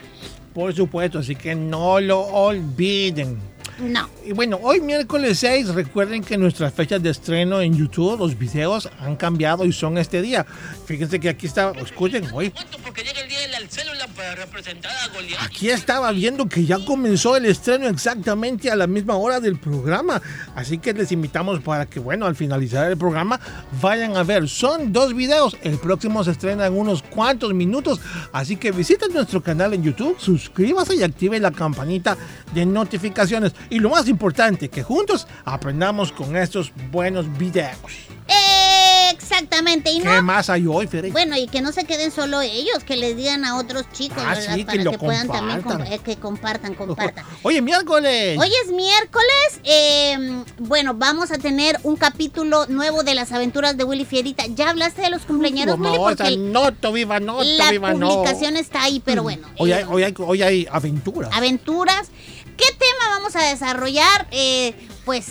Por 0.54 0.74
supuesto, 0.74 1.20
así 1.20 1.36
que 1.36 1.54
no 1.54 2.00
lo 2.00 2.22
olviden. 2.22 3.38
No. 3.82 4.10
Y 4.26 4.34
bueno, 4.34 4.60
hoy 4.62 4.82
miércoles 4.82 5.40
6, 5.40 5.70
recuerden 5.70 6.24
que 6.24 6.38
nuestras 6.38 6.74
fechas 6.74 7.02
de 7.02 7.10
estreno 7.10 7.62
en 7.62 7.78
YouTube, 7.78 8.20
los 8.20 8.38
videos 8.38 8.90
han 9.00 9.16
cambiado 9.16 9.66
y 9.66 9.72
son 9.72 9.98
este 9.98 10.22
día. 10.22 10.46
Fíjense 10.86 11.20
que 11.20 11.30
aquí 11.30 11.48
está, 11.48 11.72
escuchen, 11.80 12.28
hoy 12.34 12.54
porque 12.90 13.04
llega 13.04 13.22
el 13.22 13.30
día 13.30 13.40
de 13.42 13.48
la 13.50 13.60
célula 13.70 14.08
para 14.16 14.34
representar 14.34 14.92
a 14.92 15.14
Goliat. 15.14 15.44
Aquí 15.44 15.70
estaba 15.70 16.12
viendo 16.12 16.50
que 16.50 16.66
ya 16.66 16.84
comenzó 16.84 17.38
el 17.38 17.46
estreno 17.46 17.88
exactamente 17.88 18.72
a 18.72 18.76
la 18.76 18.88
misma 18.88 19.16
hora 19.16 19.40
del 19.40 19.60
programa. 19.60 20.20
Así 20.56 20.80
que 20.80 20.94
les 20.94 21.12
invitamos 21.12 21.60
para 21.60 21.86
que, 21.86 22.00
bueno, 22.00 22.26
al 22.26 22.36
finalizar 22.36 22.90
el 22.90 22.98
programa 22.98 23.40
vayan 23.80 24.18
a 24.18 24.24
ver. 24.24 24.50
Son 24.50 24.92
dos 24.92 25.14
videos. 25.14 25.56
El 25.62 25.78
próximo 25.78 26.24
se 26.24 26.32
estrena 26.32 26.66
en 26.66 26.78
unos 26.78 27.04
cuantos 27.04 27.54
minutos. 27.54 28.02
Así 28.32 28.56
que 28.56 28.72
visiten 28.72 29.14
nuestro 29.14 29.44
canal 29.44 29.76
en 29.76 29.84
YouTube, 29.84 30.20
suscríbase 30.20 30.96
y 30.96 31.04
active 31.04 31.40
la 31.40 31.52
campanita 31.52 32.18
de 32.56 32.66
notificaciones. 32.66 33.54
Y 33.70 33.80
lo 33.80 33.90
más 33.90 34.08
importante, 34.08 34.70
que 34.70 34.82
juntos 34.84 35.28
aprendamos 35.46 36.12
con 36.12 36.36
estos 36.36 36.72
buenos 36.92 37.26
videos. 37.38 37.78
Exactamente. 39.12 39.92
Y 39.92 40.00
¿Qué 40.00 40.06
no, 40.06 40.22
más 40.22 40.50
hay 40.50 40.66
hoy, 40.68 40.88
Fede? 40.88 41.12
bueno, 41.12 41.36
y 41.38 41.48
que 41.48 41.62
no 41.62 41.72
se 41.72 41.84
queden 41.86 42.12
solo 42.12 42.42
ellos, 42.42 42.84
que 42.86 42.96
les 42.96 43.16
digan 43.18 43.44
a 43.46 43.58
otros 43.58 43.86
chicos, 43.92 44.18
Ah, 44.26 44.36
¿verdad? 44.36 44.54
sí, 44.56 44.60
que 44.60 44.66
Para 44.66 44.84
lo 44.84 44.92
que 44.92 44.98
puedan 45.00 45.28
también 45.28 45.62
compartan. 45.62 45.86
com- 45.88 45.94
eh, 45.94 46.00
que 46.04 46.16
compartan, 46.18 46.74
compartan. 46.76 47.26
Oye, 47.44 47.62
miércoles. 47.62 48.38
Hoy 48.40 48.52
es 48.66 48.72
miércoles. 48.72 49.28
eh, 49.64 50.44
bueno, 50.60 50.94
vamos 50.94 51.32
a 51.32 51.38
tener 51.38 51.78
un 51.84 51.96
capítulo 51.96 52.66
nuevo 52.68 53.04
de 53.04 53.14
las 53.16 53.32
aventuras 53.32 53.76
de 53.78 53.84
Willy 53.84 54.06
Fierita. 54.06 54.46
¿Ya 54.48 54.70
hablaste 54.70 55.02
de 55.02 55.10
los 55.10 55.24
cumpleaños, 55.24 55.78
Willy? 55.78 55.98
Porque 55.98 56.38
noto, 56.38 56.92
viva, 56.92 57.20
noto, 57.20 57.44
la 57.44 57.72
viva, 57.72 57.94
no. 57.94 58.10
publicación 58.10 58.58
está 58.58 58.84
ahí, 58.84 59.02
pero 59.04 59.24
bueno. 59.24 59.48
Hoy 59.58 59.72
eh, 59.72 59.76
hay, 59.76 59.84
hoy 59.90 60.04
hay, 60.04 60.14
hoy 60.18 60.42
hay 60.44 60.68
aventuras. 60.72 61.30
aventuras. 61.34 62.10
¿Qué 62.60 62.66
tema 62.78 63.10
vamos 63.18 63.36
a 63.36 63.42
desarrollar? 63.44 64.28
Eh, 64.32 64.88
pues, 65.06 65.26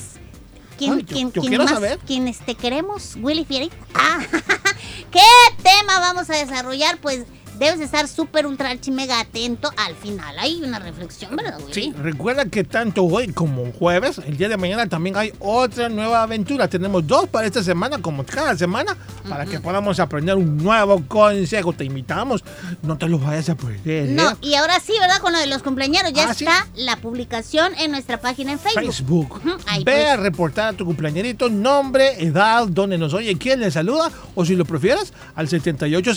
¿quién, 0.78 0.92
Ay, 0.94 0.98
yo- 1.04 1.06
quién- 1.14 1.32
yo 1.32 1.42
quién 1.42 1.58
más? 1.58 1.70
saber. 1.70 1.98
¿Quiénes 2.06 2.38
te 2.38 2.54
queremos? 2.54 3.14
Willy 3.20 3.44
Fieri. 3.44 3.70
Ah, 3.94 4.18
¿Qué 5.12 5.20
tema 5.62 6.00
vamos 6.00 6.28
a 6.30 6.34
desarrollar? 6.36 6.98
Pues 6.98 7.24
debes 7.58 7.80
estar 7.80 8.08
súper, 8.08 8.46
ultra, 8.46 8.74
mega 8.92 9.20
atento 9.20 9.70
al 9.76 9.94
final. 9.94 10.38
Hay 10.38 10.62
una 10.62 10.78
reflexión, 10.78 11.34
¿verdad, 11.36 11.58
Willy? 11.60 11.72
Sí, 11.72 11.92
recuerda 11.96 12.44
que 12.46 12.64
tanto 12.64 13.04
hoy 13.04 13.28
como 13.32 13.70
jueves, 13.72 14.18
el 14.18 14.36
día 14.36 14.48
de 14.48 14.56
mañana 14.56 14.88
también 14.88 15.16
hay 15.16 15.32
otra 15.38 15.88
nueva 15.88 16.22
aventura. 16.22 16.68
Tenemos 16.68 17.06
dos 17.06 17.28
para 17.28 17.46
esta 17.46 17.62
semana, 17.62 17.98
como 18.00 18.24
cada 18.24 18.56
semana, 18.56 18.96
para 19.28 19.44
que 19.46 19.60
podamos 19.60 20.00
aprender 20.00 20.36
un 20.36 20.56
nuevo 20.56 21.02
consejo. 21.06 21.72
Te 21.72 21.84
invitamos, 21.84 22.42
no 22.82 22.96
te 22.96 23.08
lo 23.08 23.18
vayas 23.18 23.48
a 23.50 23.54
perder. 23.56 24.08
¿eh? 24.08 24.12
No, 24.12 24.36
y 24.40 24.54
ahora 24.54 24.80
sí, 24.80 24.92
¿verdad? 25.00 25.18
Con 25.20 25.32
lo 25.32 25.38
de 25.38 25.46
los 25.46 25.62
cumpleaños, 25.62 26.02
ya 26.14 26.30
Ah, 26.30 26.34
¿sí? 26.34 26.44
está 26.44 26.66
la 26.76 26.96
publicación 26.96 27.72
en 27.78 27.90
nuestra 27.90 28.20
página 28.20 28.52
en 28.52 28.58
Facebook. 28.58 28.84
Facebook. 28.94 29.40
Ahí 29.66 29.84
Ve 29.84 29.92
pues. 29.92 30.06
a 30.06 30.16
reportar 30.16 30.68
a 30.68 30.72
tu 30.76 30.84
cumpleañerito, 30.84 31.48
nombre, 31.48 32.22
edad, 32.22 32.66
dónde 32.68 32.98
nos 32.98 33.14
oye, 33.14 33.36
quién 33.38 33.60
le 33.60 33.70
saluda, 33.70 34.10
o 34.34 34.44
si 34.44 34.54
lo 34.56 34.64
prefieres, 34.64 35.12
al 35.34 35.48
78 35.48 36.14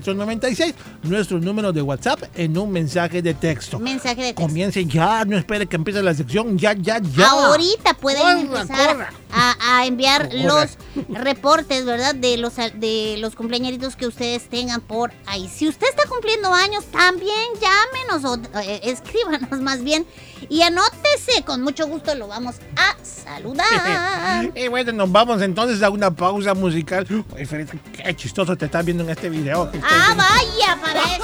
56 0.00 0.14
94 0.14 0.14
96, 0.14 0.74
nuestro 1.04 1.38
número 1.40 1.72
de 1.72 1.82
WhatsApp 1.82 2.22
en 2.34 2.56
un 2.58 2.70
mensaje 2.70 3.22
de 3.22 3.34
texto. 3.34 3.78
Mensaje 3.78 4.16
de 4.16 4.26
texto. 4.28 4.42
Comience 4.42 4.84
ya, 4.86 5.24
no 5.24 5.36
espere 5.36 5.66
que 5.66 5.76
empiece 5.76 6.02
la 6.02 6.14
sección, 6.14 6.58
ya, 6.58 6.72
ya, 6.74 6.98
ya. 6.98 7.28
Ahorita 7.30 7.94
pueden 7.94 8.46
Corra, 8.48 8.60
empezar 8.62 8.92
corra. 8.96 9.12
A, 9.32 9.78
a 9.78 9.86
enviar 9.86 10.28
Corra. 10.28 10.42
los 10.44 10.78
reportes, 11.08 11.84
¿verdad? 11.84 12.14
De 12.14 12.36
los 12.36 12.54
de 12.56 13.16
los 13.18 13.34
cumpleañeritos 13.34 13.96
que 13.96 14.06
ustedes 14.06 14.48
tengan 14.48 14.80
por 14.80 15.12
ahí. 15.26 15.48
Si 15.48 15.68
usted 15.68 15.86
está 15.88 16.08
cumpliendo 16.08 16.52
años, 16.52 16.84
también 16.86 17.34
llámenos 17.60 18.24
o 18.24 18.60
eh, 18.60 18.80
escríbanos 18.84 19.60
más 19.60 19.82
bien 19.82 20.06
y 20.48 20.62
anótese. 20.62 21.42
Con 21.44 21.62
mucho 21.62 21.86
gusto 21.86 22.14
lo 22.14 22.28
vamos 22.28 22.56
a 22.76 22.94
saludar. 23.02 23.64
Y 24.54 24.68
bueno, 24.68 24.92
nos 24.92 25.10
vamos 25.10 25.40
entonces 25.42 25.82
a 25.82 25.90
una 25.90 26.10
pausa 26.10 26.54
musical. 26.54 27.06
Oye, 27.32 27.46
Feliz, 27.46 27.70
qué 27.92 28.14
chistoso 28.14 28.56
te 28.56 28.66
estás 28.66 28.84
viendo 28.84 29.02
en 29.04 29.10
este 29.10 29.28
video. 29.28 29.70
ah, 29.82 30.14
vaya, 30.16 30.78
para 30.80 31.02
eso 31.02 31.23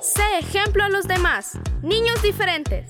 Sé 0.00 0.24
ejemplo 0.40 0.82
a 0.82 0.88
los 0.88 1.06
demás. 1.06 1.52
Niños 1.82 2.20
diferentes. 2.20 2.88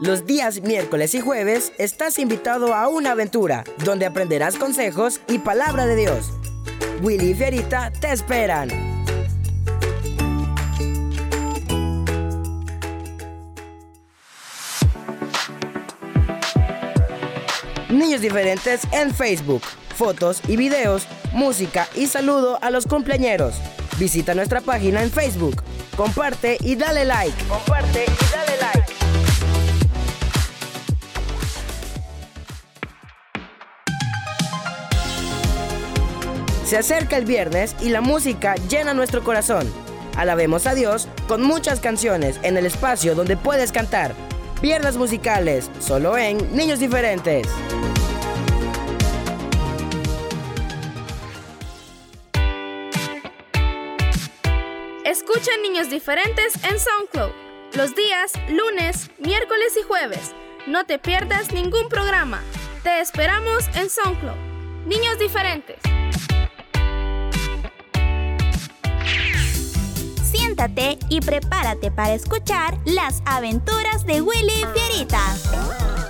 Los 0.00 0.26
días 0.26 0.62
miércoles 0.62 1.14
y 1.14 1.20
jueves 1.20 1.72
estás 1.78 2.18
invitado 2.18 2.74
a 2.74 2.88
una 2.88 3.12
aventura 3.12 3.62
donde 3.84 4.04
aprenderás 4.04 4.56
consejos 4.56 5.20
y 5.28 5.38
palabra 5.38 5.86
de 5.86 5.94
Dios. 5.94 6.32
Willy 7.02 7.30
y 7.30 7.34
Fierita 7.34 7.92
te 7.92 8.12
esperan. 8.12 8.68
Niños 17.88 18.20
diferentes 18.20 18.82
en 18.90 19.14
Facebook. 19.14 19.62
Fotos 19.94 20.40
y 20.48 20.56
videos, 20.56 21.06
música 21.32 21.88
y 21.94 22.08
saludo 22.08 22.58
a 22.60 22.70
los 22.70 22.86
cumpleañeros. 22.86 23.54
Visita 23.98 24.34
nuestra 24.34 24.60
página 24.60 25.02
en 25.02 25.10
Facebook. 25.10 25.62
Comparte 25.96 26.58
y 26.60 26.74
dale 26.74 27.04
like. 27.04 27.44
Comparte 27.44 28.04
y 28.04 28.32
dale 28.32 28.56
like. 28.60 28.92
Se 36.64 36.78
acerca 36.78 37.16
el 37.16 37.24
viernes 37.24 37.76
y 37.80 37.90
la 37.90 38.00
música 38.00 38.56
llena 38.68 38.94
nuestro 38.94 39.22
corazón. 39.22 39.72
Alabemos 40.16 40.66
a 40.66 40.74
Dios 40.74 41.08
con 41.28 41.42
muchas 41.42 41.78
canciones 41.78 42.40
en 42.42 42.56
el 42.56 42.66
espacio 42.66 43.14
donde 43.14 43.36
puedes 43.36 43.70
cantar. 43.70 44.12
Viernes 44.60 44.96
musicales, 44.96 45.70
solo 45.78 46.16
en 46.16 46.56
Niños 46.56 46.80
Diferentes. 46.80 47.46
Escucha 55.44 55.60
Niños 55.60 55.90
Diferentes 55.90 56.54
en 56.64 56.78
SoundCloud. 56.80 57.30
Los 57.74 57.94
días 57.94 58.32
lunes, 58.48 59.10
miércoles 59.18 59.76
y 59.78 59.82
jueves. 59.82 60.32
No 60.66 60.86
te 60.86 60.98
pierdas 60.98 61.52
ningún 61.52 61.90
programa. 61.90 62.40
Te 62.82 63.00
esperamos 63.00 63.68
en 63.74 63.90
SoundCloud. 63.90 64.38
Niños 64.86 65.18
Diferentes. 65.18 65.76
Siéntate 70.24 70.98
y 71.10 71.20
prepárate 71.20 71.90
para 71.90 72.14
escuchar 72.14 72.78
las 72.86 73.22
aventuras 73.26 74.06
de 74.06 74.22
Willy 74.22 74.64
Fierita. 74.72 76.03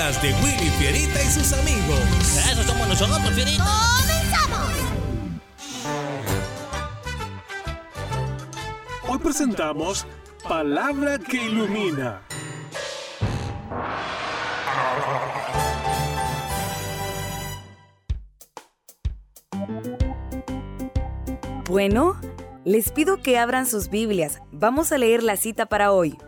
Aventuras 0.00 0.22
de 0.22 0.32
Willy 0.42 0.70
Fierita 0.78 1.22
y 1.22 1.26
sus 1.26 1.52
amigos. 1.52 2.00
Eso 2.50 2.62
somos 2.62 2.88
nosotros, 2.88 3.30
Fierita. 3.34 3.64
¡Comenzamos! 4.00 4.72
Hoy 9.08 9.18
presentamos 9.18 10.06
Palabra 10.48 11.18
que 11.18 11.44
Ilumina. 11.44 12.22
Bueno, 21.68 22.20
les 22.64 22.90
pido 22.90 23.22
que 23.22 23.38
abran 23.38 23.66
sus 23.66 23.90
Biblias. 23.90 24.40
Vamos 24.50 24.90
a 24.92 24.98
leer 24.98 25.22
la 25.22 25.36
cita 25.36 25.66
para 25.66 25.92
hoy. 25.92 26.18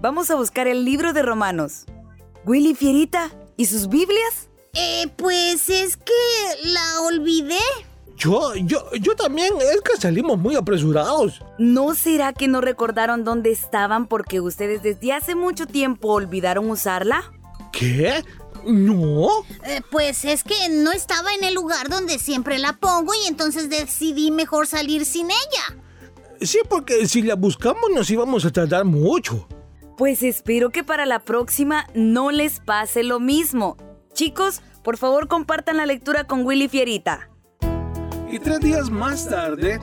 Vamos 0.00 0.30
a 0.30 0.34
buscar 0.34 0.66
el 0.68 0.84
libro 0.84 1.12
de 1.12 1.22
Romanos. 1.22 1.86
Willy 2.46 2.74
Fierita, 2.74 3.30
¿y 3.56 3.66
sus 3.66 3.88
Biblias? 3.88 4.48
Eh, 4.74 5.08
pues 5.16 5.68
es 5.68 5.96
que 5.96 6.12
la 6.64 7.02
olvidé. 7.02 7.58
Yo, 8.16 8.54
yo, 8.54 8.84
yo 9.00 9.16
también, 9.16 9.54
es 9.60 9.80
que 9.80 10.00
salimos 10.00 10.38
muy 10.38 10.54
apresurados. 10.54 11.42
¿No 11.58 11.94
será 11.94 12.32
que 12.32 12.48
no 12.48 12.60
recordaron 12.60 13.24
dónde 13.24 13.50
estaban 13.50 14.06
porque 14.06 14.40
ustedes 14.40 14.82
desde 14.82 15.12
hace 15.12 15.34
mucho 15.34 15.66
tiempo 15.66 16.12
olvidaron 16.12 16.70
usarla? 16.70 17.32
¿Qué? 17.72 18.22
No. 18.66 19.28
Eh, 19.64 19.80
pues 19.90 20.24
es 20.24 20.44
que 20.44 20.68
no 20.68 20.92
estaba 20.92 21.32
en 21.34 21.44
el 21.44 21.54
lugar 21.54 21.88
donde 21.88 22.18
siempre 22.18 22.58
la 22.58 22.74
pongo 22.74 23.12
y 23.14 23.26
entonces 23.26 23.70
decidí 23.70 24.30
mejor 24.30 24.66
salir 24.66 25.06
sin 25.06 25.30
ella. 25.30 25.82
Sí, 26.42 26.58
porque 26.68 27.06
si 27.06 27.22
la 27.22 27.34
buscamos 27.34 27.90
nos 27.94 28.10
íbamos 28.10 28.44
a 28.44 28.50
tardar 28.50 28.84
mucho. 28.84 29.46
Pues 30.00 30.22
espero 30.22 30.70
que 30.70 30.82
para 30.82 31.04
la 31.04 31.18
próxima 31.26 31.86
no 31.92 32.30
les 32.30 32.60
pase 32.60 33.02
lo 33.02 33.20
mismo. 33.20 33.76
Chicos, 34.14 34.62
por 34.82 34.96
favor 34.96 35.28
compartan 35.28 35.76
la 35.76 35.84
lectura 35.84 36.26
con 36.26 36.46
Willy 36.46 36.68
Fierita. 36.68 37.28
Y 38.32 38.38
tres 38.38 38.60
días 38.60 38.88
más 38.88 39.28
tarde, 39.28 39.78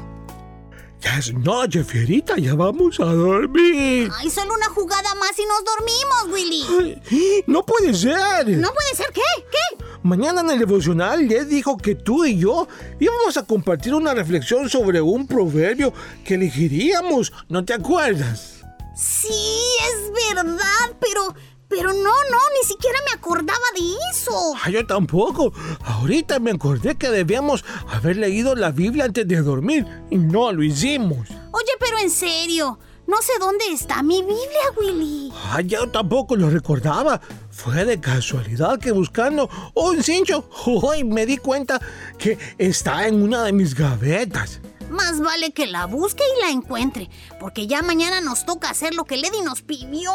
Ya 1.01 1.19
es 1.19 1.31
noche, 1.35 1.83
Fierita, 1.83 2.35
ya 2.37 2.55
vamos 2.55 2.99
a 2.99 3.05
dormir. 3.05 4.09
Ay, 4.17 4.31
solo 4.31 4.55
una 4.55 4.65
jugada 4.69 5.13
más 5.13 5.37
y 5.37 5.43
nos 5.45 5.63
dormimos, 5.63 6.33
Willy. 6.33 6.99
Ay, 7.11 7.43
No 7.45 7.63
puede 7.63 7.93
ser. 7.93 8.47
¿No 8.57 8.73
puede 8.73 8.95
ser 8.95 9.11
qué? 9.13 9.21
¿Qué? 9.51 9.85
Mañana 10.01 10.41
en 10.41 10.49
el 10.49 10.57
devocional 10.57 11.27
les 11.27 11.47
dijo 11.47 11.77
que 11.77 11.93
tú 11.93 12.25
y 12.25 12.39
yo 12.39 12.67
íbamos 12.99 13.37
a 13.37 13.43
compartir 13.43 13.93
una 13.93 14.15
reflexión 14.15 14.67
sobre 14.67 14.99
un 14.99 15.27
proverbio 15.27 15.93
que 16.25 16.33
elegiríamos. 16.33 17.31
¿No 17.49 17.63
te 17.63 17.75
acuerdas? 17.75 18.56
Sí, 18.97 19.63
es 19.91 20.11
verdad, 20.35 20.97
pero... 20.99 21.35
Pero 21.69 21.91
no, 21.91 21.99
no, 22.01 22.39
ni 22.57 22.65
siquiera 22.65 22.97
me 23.05 23.19
acordaba 23.19 23.59
de 23.75 23.81
eso. 24.13 24.53
Ah, 24.63 24.69
yo 24.69 24.87
tampoco. 24.87 25.51
Ahorita 25.83 26.39
me 26.39 26.51
acordé 26.51 26.95
que 26.95 27.09
debíamos 27.09 27.65
haber 27.89 28.15
leído 28.15 28.55
la 28.55 28.71
Biblia 28.71 29.03
antes 29.03 29.27
de 29.27 29.41
dormir 29.41 29.85
y 30.09 30.17
no 30.17 30.53
lo 30.53 30.63
hicimos. 30.63 31.27
Oye, 31.51 31.71
pero 31.77 31.99
en 31.99 32.09
serio, 32.09 32.79
no 33.05 33.21
sé 33.21 33.33
dónde 33.37 33.65
está 33.71 34.01
mi 34.01 34.21
Biblia, 34.21 34.71
Willy. 34.77 35.33
Ah, 35.51 35.61
yo 35.61 35.89
tampoco 35.89 36.37
lo 36.37 36.49
recordaba. 36.49 37.19
Fue 37.51 37.83
de 37.83 37.99
casualidad 37.99 38.79
que 38.79 38.91
buscando 38.91 39.49
un 39.73 40.01
cincho, 40.03 40.49
hoy 40.65 41.03
me 41.03 41.25
di 41.25 41.37
cuenta 41.37 41.81
que 42.17 42.37
está 42.57 43.07
en 43.07 43.21
una 43.21 43.43
de 43.43 43.51
mis 43.51 43.75
gavetas. 43.75 44.61
Más 44.97 45.21
vale 45.21 45.51
que 45.51 45.67
la 45.67 45.85
busque 45.85 46.23
y 46.37 46.41
la 46.41 46.49
encuentre, 46.49 47.09
porque 47.39 47.67
ya 47.67 47.83
mañana 47.83 48.19
nos 48.19 48.45
toca 48.47 48.71
hacer 48.71 48.95
lo 48.95 49.05
que 49.05 49.17
Lady 49.17 49.41
nos 49.43 49.61
pidió. 49.61 50.11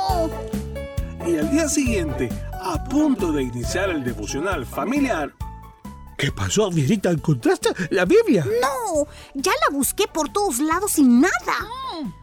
y 1.25 1.37
al 1.37 1.51
día 1.53 1.69
siguiente, 1.69 2.29
a 2.53 2.83
punto 2.85 3.31
de 3.31 3.45
iniciar 3.45 3.91
el 3.91 4.03
devocional 4.05 4.67
familiar, 4.67 5.33
¿Qué 6.19 6.31
pasó, 6.31 6.71
Fierita? 6.71 7.11
¿Encontraste 7.11 7.71
la 7.91 8.05
Biblia? 8.05 8.45
No, 8.45 9.09
ya 9.35 9.51
la 9.51 9.77
busqué 9.77 10.07
por 10.07 10.33
todos 10.33 10.61
lados 10.61 10.97
y 10.99 11.03
nada. 11.03 11.57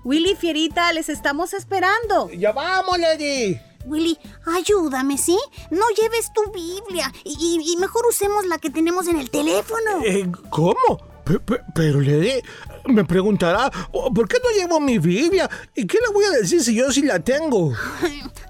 Willy 0.05 0.35
Fierita, 0.35 0.93
les 0.93 1.09
estamos 1.09 1.53
esperando. 1.53 2.29
¡Ya 2.31 2.53
vamos, 2.53 2.97
Lady! 2.97 3.59
Willy, 3.85 4.17
ayúdame, 4.55 5.17
¿sí? 5.17 5.37
No 5.69 5.83
lleves 6.01 6.31
tu 6.33 6.49
Biblia 6.51 7.11
y 7.25 7.75
mejor 7.77 8.05
usemos 8.07 8.45
la 8.45 8.57
que 8.57 8.69
tenemos 8.69 9.07
en 9.07 9.17
el 9.17 9.29
teléfono. 9.29 10.01
Eh, 10.05 10.31
¿Cómo? 10.49 11.08
Pe- 11.29 11.39
pe- 11.39 11.61
Pero 11.75 12.01
Lady 12.01 12.41
me 12.87 13.05
preguntará, 13.05 13.71
"Oh, 13.91 14.11
¿por 14.11 14.27
qué 14.27 14.37
no 14.43 14.49
llevo 14.59 14.79
mi 14.79 14.97
Biblia? 14.97 15.47
¿Y 15.75 15.85
qué 15.85 15.99
le 16.05 16.11
voy 16.11 16.25
a 16.25 16.31
decir 16.31 16.63
si 16.63 16.73
yo 16.75 16.91
sí 16.91 17.03
la 17.03 17.19
tengo? 17.19 17.71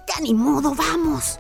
Ya 0.08 0.22
ni 0.22 0.34
modo, 0.34 0.74
vamos. 0.74 1.40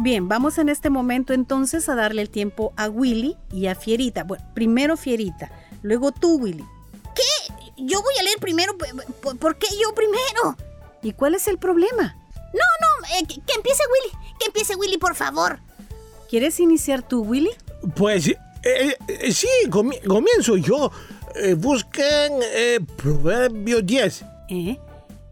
Bien, 0.00 0.28
vamos 0.28 0.58
en 0.58 0.68
este 0.68 0.90
momento 0.90 1.32
entonces 1.32 1.88
a 1.88 1.94
darle 1.94 2.22
el 2.22 2.28
tiempo 2.30 2.72
a 2.76 2.88
Willy 2.88 3.36
y 3.52 3.68
a 3.68 3.74
Fierita. 3.76 4.24
Bueno, 4.24 4.44
primero 4.52 4.96
Fierita, 4.96 5.50
luego 5.82 6.10
tú, 6.10 6.38
Willy. 6.38 6.64
¿Qué? 7.14 7.54
Yo 7.76 8.02
voy 8.02 8.14
a 8.18 8.22
leer 8.24 8.38
primero. 8.40 8.76
¿Por 9.38 9.56
qué 9.56 9.68
yo 9.80 9.94
primero? 9.94 10.56
¿Y 11.02 11.12
cuál 11.12 11.34
es 11.36 11.46
el 11.46 11.58
problema? 11.58 12.16
No, 12.52 12.60
no, 12.80 13.06
eh, 13.18 13.24
que, 13.28 13.34
que 13.40 13.52
empiece 13.54 13.82
Willy. 13.92 14.16
Que 14.40 14.46
empiece 14.46 14.74
Willy, 14.74 14.98
por 14.98 15.14
favor. 15.14 15.60
¿Quieres 16.28 16.58
iniciar 16.58 17.06
tú, 17.06 17.22
Willy? 17.22 17.50
Pues 17.94 18.32
eh, 18.64 18.96
eh, 19.08 19.32
sí, 19.32 19.48
comi- 19.68 20.02
comienzo 20.06 20.56
yo. 20.56 20.90
Eh, 21.36 21.54
busquen 21.54 22.32
eh, 22.42 22.80
Proverbio 22.96 23.82
10. 23.82 24.24
¿Eh? 24.50 24.78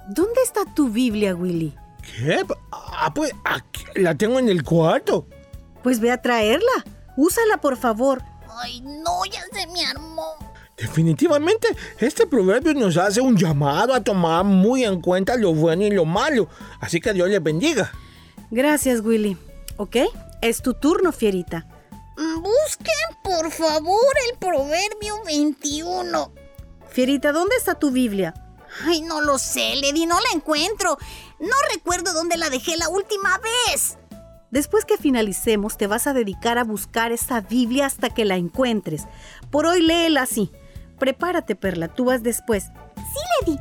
¿Dónde 0.09 0.41
está 0.43 0.63
tu 0.75 0.89
Biblia, 0.89 1.35
Willy? 1.35 1.75
¿Qué? 2.03 2.45
Ah, 2.73 3.13
pues 3.15 3.33
aquí 3.45 3.85
la 3.95 4.15
tengo 4.17 4.39
en 4.39 4.49
el 4.49 4.65
cuarto. 4.65 5.27
Pues 5.83 6.01
ve 6.01 6.11
a 6.11 6.21
traerla. 6.21 6.85
Úsala, 7.17 7.59
por 7.61 7.77
favor. 7.77 8.23
Ay, 8.63 8.81
no, 8.81 9.25
ya 9.31 9.43
se 9.53 9.67
me 9.69 9.85
armó. 9.87 10.35
Definitivamente, 10.77 11.69
este 12.01 12.27
proverbio 12.27 12.75
nos 12.75 12.97
hace 12.97 13.21
un 13.21 13.37
llamado 13.37 13.95
a 13.95 14.03
tomar 14.03 14.45
muy 14.45 14.85
en 14.85 15.01
cuenta 15.01 15.37
lo 15.37 15.55
bueno 15.55 15.85
y 15.85 15.91
lo 15.91 16.05
malo. 16.05 16.49
Así 16.81 17.01
que 17.01 17.13
Dios 17.13 17.29
les 17.29 17.43
bendiga. 17.43 17.93
Gracias, 18.51 19.01
Willy. 19.01 19.37
¿Ok? 19.77 19.97
Es 20.41 20.61
tu 20.63 20.75
turno, 20.75 21.13
Fierita. 21.13 21.67
Busquen, 22.17 23.17
por 23.23 23.51
favor, 23.51 24.15
el 24.31 24.39
proverbio 24.39 25.23
21. 25.25 26.33
Fierita, 26.91 27.33
¿dónde 27.33 27.57
está 27.57 27.75
tu 27.75 27.91
Biblia? 27.91 28.35
Ay, 28.85 29.03
no 29.03 29.21
lo 29.21 29.39
sé, 29.39 29.77
Lady, 29.77 30.07
no 30.07 30.19
la 30.21 30.31
encuentro. 30.35 30.99
No 31.41 31.57
recuerdo 31.73 32.13
dónde 32.13 32.37
la 32.37 32.51
dejé 32.51 32.77
la 32.77 32.89
última 32.89 33.39
vez. 33.39 33.99
Después 34.51 34.85
que 34.85 34.99
finalicemos, 34.99 35.79
te 35.79 35.87
vas 35.87 36.07
a 36.07 36.13
dedicar 36.13 36.59
a 36.59 36.65
buscar 36.65 37.11
esa 37.11 37.41
Biblia 37.41 37.87
hasta 37.87 38.11
que 38.11 38.27
la 38.27 38.37
encuentres. 38.37 39.07
Por 39.51 39.67
hoy 39.67 39.81
léela 39.81 40.23
así. 40.23 40.53
Prepárate, 40.99 41.57
Perla, 41.57 41.89
tú 41.89 42.05
vas 42.05 42.23
después. 42.23 42.65
Sí, 42.97 43.47
Lady. 43.47 43.59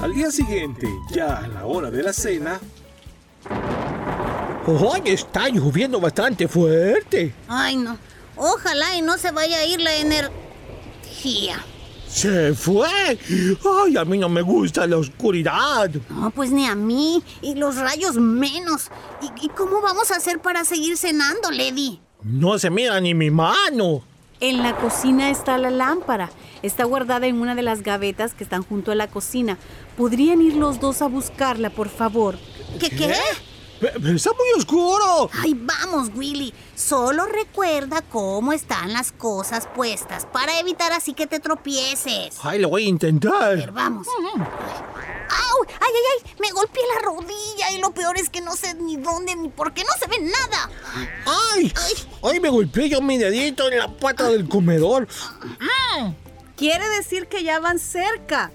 Al 0.00 0.14
día 0.14 0.30
siguiente, 0.30 0.88
ya 1.10 1.38
a 1.38 1.48
la 1.48 1.66
hora 1.66 1.90
de 1.90 2.02
la 2.02 2.12
cena, 2.12 2.60
Hoy 4.66 5.02
está 5.04 5.48
lloviendo 5.48 6.00
bastante 6.00 6.48
fuerte. 6.48 7.34
Ay, 7.48 7.76
no. 7.76 7.98
Ojalá 8.36 8.96
y 8.96 9.02
no 9.02 9.18
se 9.18 9.30
vaya 9.30 9.58
a 9.58 9.66
ir 9.66 9.80
la 9.80 9.94
energía. 9.96 11.62
Se 12.08 12.54
fue. 12.54 12.88
Ay, 12.88 13.96
a 13.96 14.04
mí 14.04 14.18
no 14.18 14.28
me 14.28 14.40
gusta 14.40 14.86
la 14.86 14.96
oscuridad. 14.96 15.90
No, 16.08 16.30
pues 16.30 16.50
ni 16.50 16.66
a 16.66 16.74
mí. 16.74 17.22
Y 17.42 17.56
los 17.56 17.76
rayos 17.76 18.14
menos. 18.16 18.90
¿Y, 19.20 19.46
y 19.46 19.48
cómo 19.50 19.80
vamos 19.82 20.10
a 20.10 20.16
hacer 20.16 20.40
para 20.40 20.64
seguir 20.64 20.96
cenando, 20.96 21.50
Lady? 21.50 22.00
No 22.22 22.58
se 22.58 22.70
mira 22.70 23.00
ni 23.00 23.14
mi 23.14 23.30
mano. 23.30 24.02
En 24.40 24.62
la 24.62 24.76
cocina 24.76 25.30
está 25.30 25.58
la 25.58 25.70
lámpara. 25.70 26.30
Está 26.62 26.84
guardada 26.84 27.26
en 27.26 27.40
una 27.40 27.54
de 27.54 27.62
las 27.62 27.82
gavetas 27.82 28.32
que 28.32 28.44
están 28.44 28.62
junto 28.62 28.92
a 28.92 28.94
la 28.94 29.08
cocina. 29.08 29.58
¿Podrían 29.96 30.40
ir 30.40 30.54
los 30.54 30.80
dos 30.80 31.02
a 31.02 31.06
buscarla, 31.06 31.70
por 31.70 31.88
favor? 31.88 32.38
¿Qué 32.80 32.88
qué? 32.90 33.14
Está 33.86 34.30
muy 34.32 34.58
oscuro. 34.58 35.30
Ay, 35.42 35.54
vamos, 35.54 36.10
Willy. 36.14 36.52
Solo 36.74 37.26
recuerda 37.26 38.02
cómo 38.02 38.52
están 38.52 38.92
las 38.92 39.12
cosas 39.12 39.66
puestas 39.74 40.26
para 40.26 40.58
evitar 40.58 40.92
así 40.92 41.12
que 41.14 41.26
te 41.26 41.40
tropieces. 41.40 42.36
Ay, 42.42 42.58
lo 42.58 42.68
voy 42.68 42.82
a 42.82 42.84
A 42.84 42.86
ver, 42.86 42.88
intentar. 42.90 43.72
vamos. 43.72 44.06
¡Au! 44.08 45.66
¡Ay, 45.66 45.90
ay, 45.90 46.22
ay! 46.26 46.34
Me 46.40 46.50
golpeé 46.50 46.82
la 46.94 47.00
rodilla 47.02 47.70
y 47.72 47.78
lo 47.78 47.92
peor 47.92 48.18
es 48.18 48.28
que 48.30 48.40
no 48.40 48.54
sé 48.56 48.74
ni 48.74 48.96
dónde 48.96 49.34
ni 49.36 49.48
por 49.48 49.72
qué 49.72 49.82
no 49.84 49.90
se 49.98 50.06
ve 50.08 50.18
nada. 50.20 50.70
Ay, 51.54 51.72
ay, 52.22 52.40
me 52.40 52.50
golpeé 52.50 52.88
yo 52.88 53.00
mi 53.00 53.18
dedito 53.18 53.70
en 53.70 53.78
la 53.78 53.88
pata 53.88 54.28
del 54.28 54.48
comedor. 54.48 55.08
Quiere 56.56 56.88
decir 56.90 57.26
que 57.26 57.42
ya 57.42 57.58
van 57.58 57.78
cerca. 57.78 58.52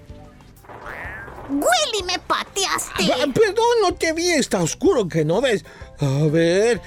Willy, 1.50 2.04
me 2.06 2.20
pateaste. 2.20 3.12
Ah, 3.12 3.26
Perdón, 3.34 3.66
no 3.82 3.94
te 3.94 4.14
vi, 4.14 4.30
está 4.30 4.62
oscuro 4.62 5.08
que 5.08 5.26
no 5.26 5.42
ves. 5.42 5.66
A 6.00 6.28
ver, 6.28 6.82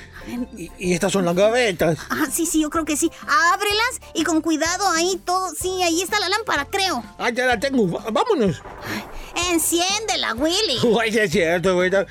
y, 0.56 0.70
y 0.78 0.94
estas 0.94 1.12
son 1.12 1.24
las 1.24 1.34
gavetas. 1.34 1.98
Ah, 2.08 2.26
sí, 2.32 2.46
sí, 2.46 2.62
yo 2.62 2.70
creo 2.70 2.84
que 2.84 2.96
sí. 2.96 3.10
Ábrelas 3.52 4.00
y 4.14 4.24
con 4.24 4.40
cuidado 4.40 4.88
ahí 4.90 5.20
todo. 5.24 5.50
Sí, 5.60 5.82
ahí 5.82 6.00
está 6.00 6.20
la 6.20 6.28
lámpara, 6.28 6.66
creo. 6.70 7.02
Ah, 7.18 7.30
ya 7.30 7.46
la 7.46 7.58
tengo, 7.58 7.86
vámonos. 7.86 8.62
Enciéndela, 9.50 10.34
Willy. 10.34 10.78
Ay, 11.00 11.18
es 11.18 11.30
cierto, 11.30 11.76
¿verdad? 11.76 12.06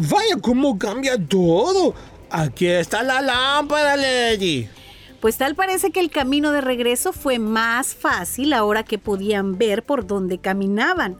Vaya, 0.00 0.36
cómo 0.42 0.78
cambia 0.78 1.16
todo. 1.18 1.94
Aquí 2.30 2.66
está 2.66 3.02
la 3.02 3.22
lámpara, 3.22 3.96
Lady. 3.96 4.68
Pues 5.20 5.36
tal 5.36 5.54
parece 5.56 5.90
que 5.90 6.00
el 6.00 6.10
camino 6.10 6.52
de 6.52 6.60
regreso 6.60 7.12
fue 7.12 7.38
más 7.38 7.94
fácil 7.94 8.52
ahora 8.52 8.84
que 8.84 8.98
podían 8.98 9.58
ver 9.58 9.84
por 9.84 10.06
dónde 10.06 10.38
caminaban. 10.38 11.18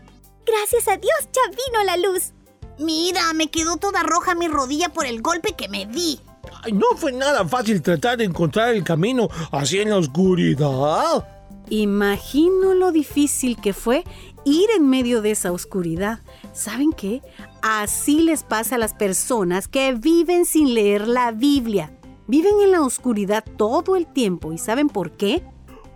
Gracias 0.50 0.88
a 0.88 0.96
Dios 0.96 1.28
ya 1.32 1.42
vino 1.50 1.84
la 1.84 1.96
luz. 1.96 2.32
Mira, 2.78 3.32
me 3.32 3.50
quedó 3.50 3.76
toda 3.76 4.02
roja 4.02 4.34
mi 4.34 4.48
rodilla 4.48 4.88
por 4.88 5.06
el 5.06 5.20
golpe 5.20 5.54
que 5.54 5.68
me 5.68 5.86
di. 5.86 6.20
Ay, 6.62 6.72
no 6.72 6.86
fue 6.96 7.12
nada 7.12 7.46
fácil 7.46 7.82
tratar 7.82 8.18
de 8.18 8.24
encontrar 8.24 8.70
el 8.70 8.84
camino 8.84 9.28
así 9.50 9.78
en 9.78 9.90
la 9.90 9.98
oscuridad. 9.98 11.26
Imagino 11.70 12.74
lo 12.74 12.92
difícil 12.92 13.60
que 13.60 13.72
fue 13.72 14.04
ir 14.44 14.70
en 14.76 14.88
medio 14.88 15.20
de 15.20 15.32
esa 15.32 15.52
oscuridad. 15.52 16.20
¿Saben 16.52 16.92
qué? 16.92 17.20
Así 17.60 18.22
les 18.22 18.42
pasa 18.42 18.76
a 18.76 18.78
las 18.78 18.94
personas 18.94 19.68
que 19.68 19.92
viven 19.92 20.46
sin 20.46 20.72
leer 20.72 21.06
la 21.06 21.32
Biblia. 21.32 21.92
Viven 22.26 22.60
en 22.62 22.72
la 22.72 22.82
oscuridad 22.82 23.44
todo 23.56 23.96
el 23.96 24.06
tiempo. 24.06 24.52
¿Y 24.52 24.58
saben 24.58 24.88
por 24.88 25.12
qué? 25.12 25.42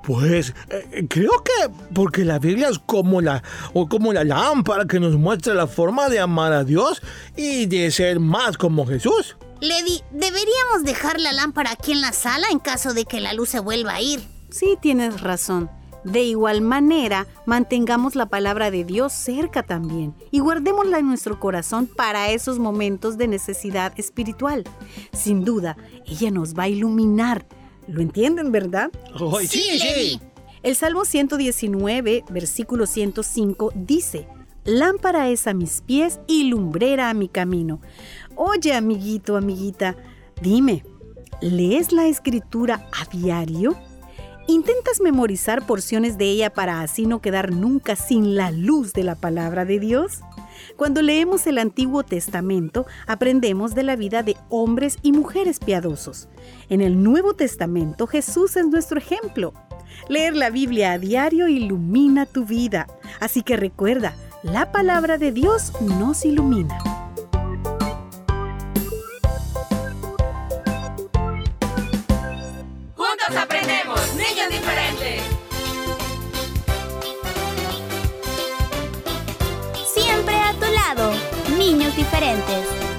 Pues 0.04 0.54
eh, 0.68 1.06
creo 1.08 1.30
que 1.44 1.72
porque 1.94 2.24
la 2.24 2.38
Biblia 2.38 2.68
es 2.68 2.78
como 2.78 3.20
la, 3.20 3.42
o 3.72 3.88
como 3.88 4.12
la 4.12 4.24
lámpara 4.24 4.86
que 4.86 5.00
nos 5.00 5.16
muestra 5.16 5.54
la 5.54 5.66
forma 5.66 6.08
de 6.08 6.20
amar 6.20 6.52
a 6.52 6.64
Dios 6.64 7.02
y 7.36 7.66
de 7.66 7.90
ser 7.90 8.20
más 8.20 8.56
como 8.56 8.86
Jesús. 8.86 9.36
Lady, 9.60 10.02
deberíamos 10.10 10.82
dejar 10.84 11.20
la 11.20 11.32
lámpara 11.32 11.70
aquí 11.70 11.92
en 11.92 12.00
la 12.00 12.12
sala 12.12 12.48
en 12.50 12.58
caso 12.58 12.94
de 12.94 13.04
que 13.04 13.20
la 13.20 13.32
luz 13.32 13.50
se 13.50 13.60
vuelva 13.60 13.94
a 13.94 14.00
ir. 14.00 14.20
Sí, 14.50 14.76
tienes 14.80 15.20
razón. 15.20 15.70
De 16.04 16.22
igual 16.22 16.62
manera, 16.62 17.28
mantengamos 17.46 18.16
la 18.16 18.26
palabra 18.26 18.72
de 18.72 18.84
Dios 18.84 19.12
cerca 19.12 19.62
también 19.62 20.16
y 20.32 20.40
guardémosla 20.40 20.98
en 20.98 21.06
nuestro 21.06 21.38
corazón 21.38 21.86
para 21.86 22.30
esos 22.30 22.58
momentos 22.58 23.16
de 23.18 23.28
necesidad 23.28 23.92
espiritual. 23.96 24.64
Sin 25.12 25.44
duda, 25.44 25.76
ella 26.04 26.32
nos 26.32 26.58
va 26.58 26.64
a 26.64 26.68
iluminar. 26.68 27.46
¿Lo 27.88 28.00
entienden, 28.00 28.52
verdad? 28.52 28.90
Ay, 29.36 29.46
sí, 29.46 29.78
sí. 29.78 30.20
El 30.62 30.76
Salmo 30.76 31.04
119, 31.04 32.24
versículo 32.30 32.86
105 32.86 33.72
dice, 33.74 34.28
Lámpara 34.64 35.28
es 35.28 35.48
a 35.48 35.54
mis 35.54 35.80
pies 35.80 36.20
y 36.28 36.44
lumbrera 36.44 37.10
a 37.10 37.14
mi 37.14 37.28
camino. 37.28 37.80
Oye, 38.36 38.72
amiguito, 38.74 39.36
amiguita, 39.36 39.96
dime, 40.40 40.84
¿lees 41.40 41.90
la 41.90 42.06
escritura 42.06 42.88
a 42.92 43.04
diario? 43.16 43.76
¿Intentas 44.46 45.00
memorizar 45.00 45.66
porciones 45.66 46.16
de 46.16 46.26
ella 46.26 46.50
para 46.50 46.80
así 46.80 47.06
no 47.06 47.20
quedar 47.20 47.52
nunca 47.52 47.96
sin 47.96 48.36
la 48.36 48.52
luz 48.52 48.92
de 48.92 49.02
la 49.02 49.16
palabra 49.16 49.64
de 49.64 49.80
Dios? 49.80 50.20
Cuando 50.76 51.02
leemos 51.02 51.46
el 51.46 51.58
Antiguo 51.58 52.02
Testamento, 52.02 52.86
aprendemos 53.06 53.74
de 53.74 53.82
la 53.82 53.96
vida 53.96 54.22
de 54.22 54.36
hombres 54.48 54.98
y 55.02 55.12
mujeres 55.12 55.58
piadosos. 55.58 56.28
En 56.68 56.80
el 56.80 57.02
Nuevo 57.02 57.34
Testamento, 57.34 58.06
Jesús 58.06 58.56
es 58.56 58.66
nuestro 58.66 58.98
ejemplo. 58.98 59.52
Leer 60.08 60.34
la 60.34 60.50
Biblia 60.50 60.92
a 60.92 60.98
diario 60.98 61.48
ilumina 61.48 62.26
tu 62.26 62.44
vida. 62.44 62.86
Así 63.20 63.42
que 63.42 63.56
recuerda, 63.56 64.14
la 64.42 64.72
palabra 64.72 65.18
de 65.18 65.32
Dios 65.32 65.72
nos 65.80 66.24
ilumina. 66.24 66.78
Juntos 72.96 73.36
aprendemos, 73.36 74.00
niños 74.16 74.48
diferentes. 74.50 75.31
Niños 81.56 81.94
diferentes. 81.96 82.91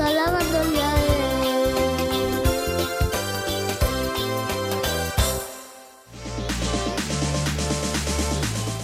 A 0.00 0.10
Él. 0.10 1.16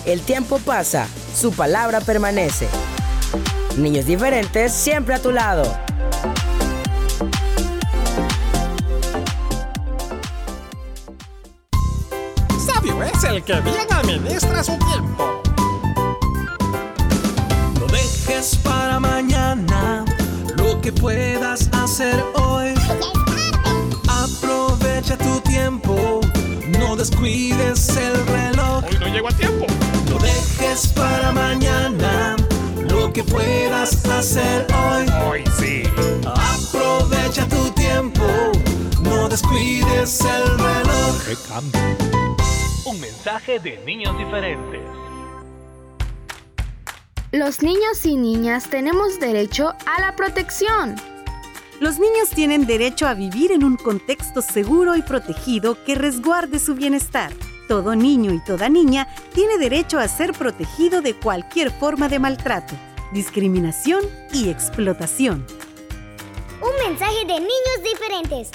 El 0.04 0.20
tiempo 0.22 0.58
pasa, 0.58 1.06
su 1.34 1.52
palabra 1.52 2.00
permanece. 2.00 2.68
Niños 3.76 4.04
diferentes 4.04 4.72
siempre 4.72 5.14
a 5.14 5.22
tu 5.22 5.30
lado. 5.30 5.64
Sabio 12.66 13.02
es 13.02 13.24
el 13.24 13.42
que 13.44 13.60
bien 13.60 13.92
administra 13.92 14.64
su 14.64 14.76
tiempo. 14.78 15.31
Puedas 21.02 21.68
hacer 21.72 22.24
hoy. 22.34 22.72
Aprovecha 24.08 25.18
tu 25.18 25.40
tiempo, 25.40 26.20
no 26.78 26.94
descuides 26.94 27.88
el 27.96 28.14
reloj. 28.26 28.84
Hoy 28.84 28.98
no 29.00 29.08
llego 29.08 29.28
a 29.28 29.32
tiempo. 29.32 29.66
No 30.08 30.18
dejes 30.20 30.86
para 30.94 31.32
mañana 31.32 32.36
lo 32.88 33.12
que 33.12 33.24
puedas 33.24 34.06
hacer 34.06 34.64
hoy. 34.72 35.06
Hoy 35.26 35.44
sí. 35.58 35.82
Aprovecha 36.24 37.48
tu 37.48 37.68
tiempo, 37.72 38.24
no 39.02 39.28
descuides 39.28 40.20
el 40.20 40.56
reloj. 40.56 41.64
Un 42.84 43.00
mensaje 43.00 43.58
de 43.58 43.82
niños 43.84 44.16
diferentes. 44.16 44.80
Los 47.32 47.62
niños 47.62 48.04
y 48.04 48.18
niñas 48.18 48.68
tenemos 48.68 49.18
derecho 49.18 49.74
a 49.86 50.02
la 50.02 50.14
protección. 50.16 50.96
Los 51.80 51.98
niños 51.98 52.28
tienen 52.28 52.66
derecho 52.66 53.06
a 53.06 53.14
vivir 53.14 53.52
en 53.52 53.64
un 53.64 53.78
contexto 53.78 54.42
seguro 54.42 54.96
y 54.96 55.02
protegido 55.02 55.82
que 55.82 55.94
resguarde 55.94 56.58
su 56.58 56.74
bienestar. 56.74 57.32
Todo 57.68 57.96
niño 57.96 58.34
y 58.34 58.44
toda 58.44 58.68
niña 58.68 59.08
tiene 59.32 59.56
derecho 59.56 59.98
a 59.98 60.08
ser 60.08 60.32
protegido 60.32 61.00
de 61.00 61.14
cualquier 61.14 61.70
forma 61.70 62.10
de 62.10 62.18
maltrato, 62.18 62.74
discriminación 63.14 64.04
y 64.34 64.50
explotación. 64.50 65.46
Un 66.60 66.86
mensaje 66.86 67.24
de 67.24 67.40
niños 67.40 67.82
diferentes. 67.82 68.50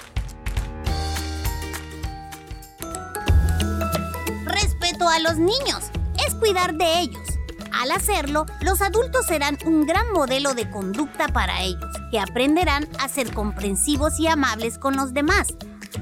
Respeto 4.46 5.10
a 5.10 5.18
los 5.18 5.38
niños 5.38 5.90
es 6.28 6.36
cuidar 6.36 6.76
de 6.76 7.00
ellos. 7.00 7.37
Al 7.78 7.92
hacerlo, 7.92 8.48
los 8.62 8.82
adultos 8.82 9.28
serán 9.28 9.60
un 9.64 9.86
gran 9.86 10.12
modelo 10.12 10.56
de 10.56 10.68
conducta 10.68 11.28
para 11.28 11.62
ellos, 11.62 11.86
que 12.10 12.20
aprenderán 12.20 12.90
a 13.00 13.08
ser 13.08 13.32
comprensivos 13.32 14.20
y 14.20 14.26
amables 14.26 14.80
con 14.80 14.96
los 14.96 15.14
demás. 15.14 15.50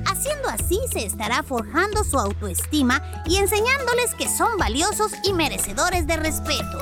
Haciendo 0.05 0.47
así 0.47 0.79
se 0.89 1.05
estará 1.05 1.43
forjando 1.43 2.05
su 2.05 2.17
autoestima 2.17 3.03
y 3.25 3.38
enseñándoles 3.38 4.15
que 4.15 4.29
son 4.29 4.57
valiosos 4.57 5.11
y 5.25 5.33
merecedores 5.33 6.07
de 6.07 6.15
respeto. 6.15 6.79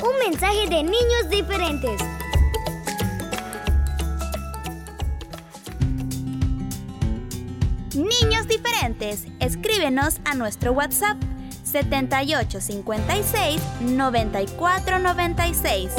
Un 0.00 0.18
mensaje 0.30 0.66
de 0.66 0.82
niños 0.82 1.28
diferentes. 1.30 2.00
Niños 7.94 8.48
diferentes, 8.48 9.26
escríbenos 9.40 10.20
a 10.24 10.34
nuestro 10.34 10.72
WhatsApp 10.72 11.18
7856 11.66 13.60
9496. 13.80 15.92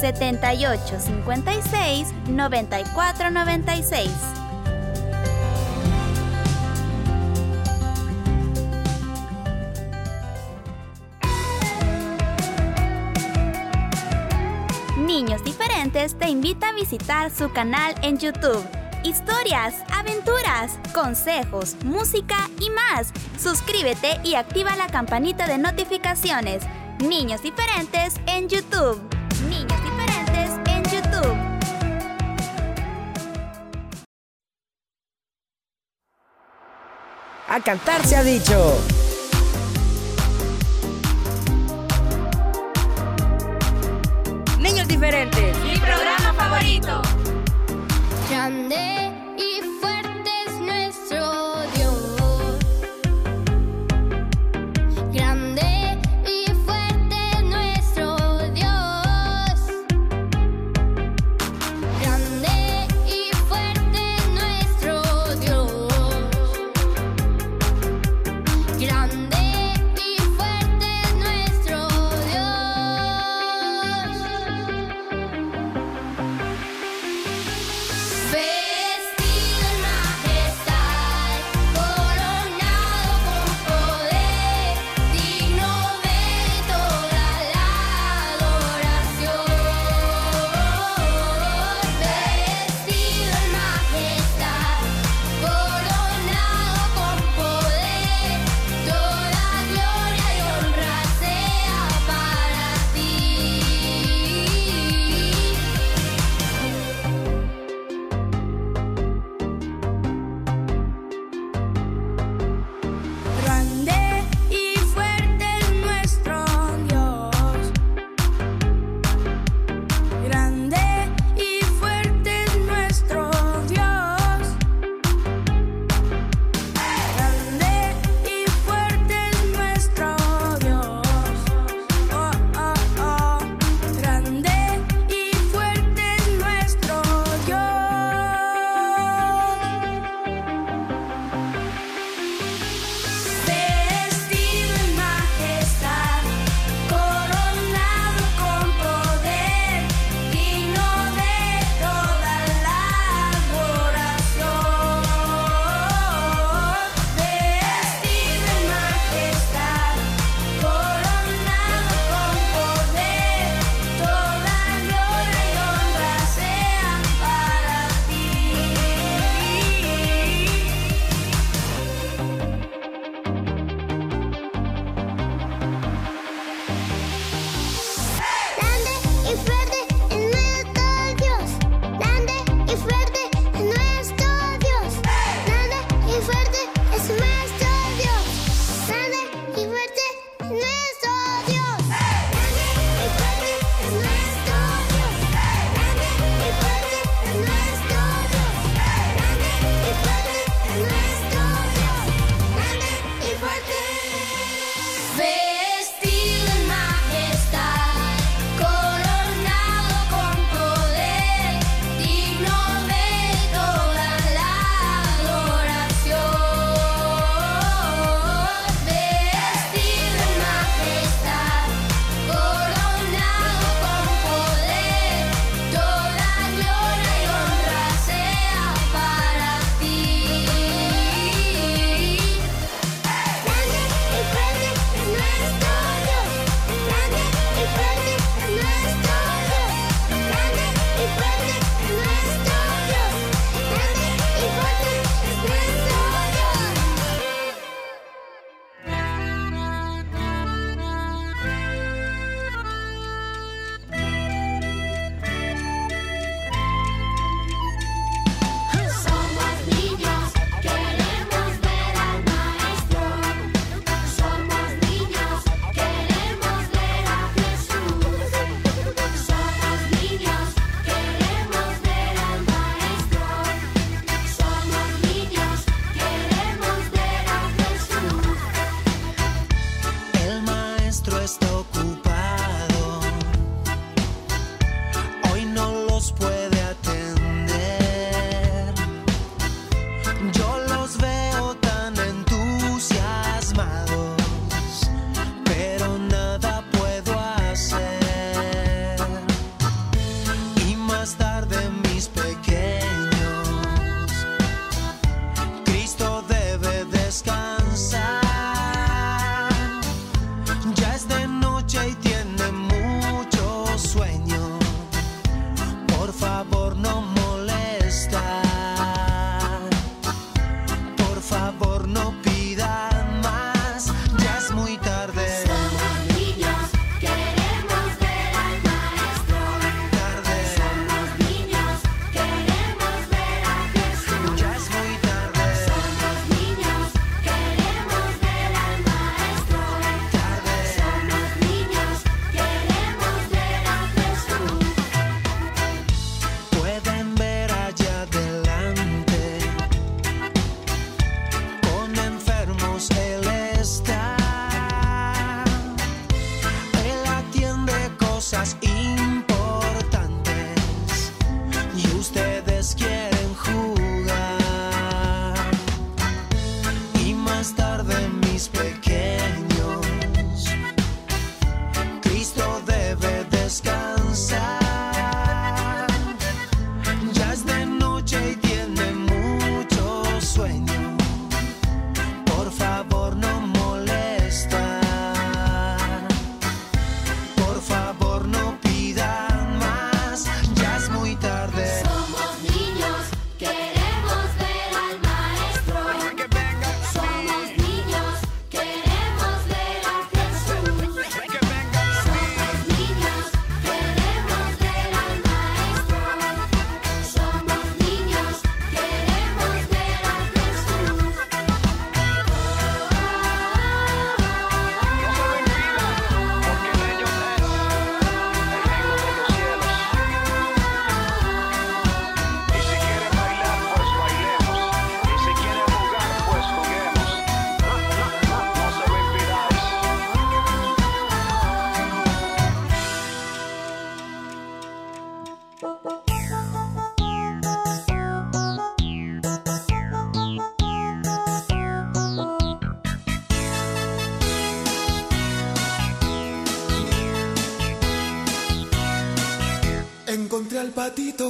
7856 0.00 2.08
9496. 2.28 4.10
Niños 14.98 15.44
Diferentes 15.44 16.18
te 16.18 16.28
invita 16.28 16.70
a 16.70 16.72
visitar 16.72 17.30
su 17.30 17.52
canal 17.52 17.94
en 18.02 18.18
YouTube. 18.18 18.64
Historias, 19.04 19.74
aventuras, 19.92 20.78
consejos, 20.94 21.76
música 21.84 22.48
y 22.58 22.70
más. 22.70 23.12
Suscríbete 23.44 24.18
y 24.24 24.36
activa 24.36 24.74
la 24.74 24.86
campanita 24.86 25.46
de 25.46 25.58
notificaciones. 25.58 26.62
Niños 26.98 27.42
Diferentes 27.42 28.14
en 28.26 28.48
YouTube. 28.48 28.98
Niños 29.50 29.82
Diferentes 29.82 30.50
en 30.66 30.82
YouTube. 30.84 31.36
A 37.46 37.60
cantar 37.60 38.02
se 38.06 38.16
ha 38.16 38.22
dicho. 38.22 38.78
Niños 44.58 44.88
diferentes. 44.88 45.54
Mi 45.58 45.76
programa 45.76 46.32
favorito. 46.32 47.02
Grande 48.30 49.13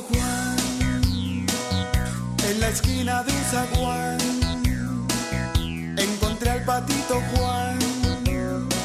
Juan 0.03 0.57
en 2.49 2.61
la 2.61 2.69
esquina 2.69 3.23
de 3.23 3.33
un 3.33 3.45
zaguán. 3.45 4.19
Encontré 5.97 6.51
al 6.51 6.65
patito 6.65 7.23
Juan 7.31 7.79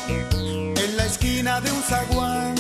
en 0.07 0.97
la 0.97 1.05
esquina 1.05 1.61
de 1.61 1.71
un 1.71 1.81
zaguán. 1.81 2.55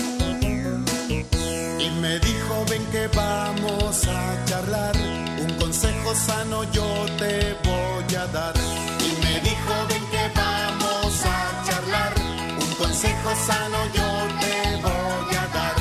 Y 1.79 1.89
me 2.01 2.17
dijo, 2.19 2.65
ven 2.69 2.83
que 2.91 3.07
vamos 3.15 4.07
a 4.07 4.45
charlar. 4.45 4.95
Un 5.41 5.53
consejo 5.59 6.15
sano 6.15 6.63
yo 6.71 7.05
te 7.19 7.55
voy 7.63 8.15
a 8.15 8.25
dar. 8.27 8.55
Y 8.99 9.11
me 9.23 9.39
dijo, 9.41 9.73
ven 9.89 10.05
que 10.09 10.31
vamos 10.35 11.23
a 11.25 11.63
charlar. 11.67 12.13
Un 12.59 12.75
consejo 12.75 13.29
sano 13.45 13.77
yo 13.93 14.09
te 14.39 14.81
voy 14.81 15.35
a 15.35 15.47
dar. 15.53 15.75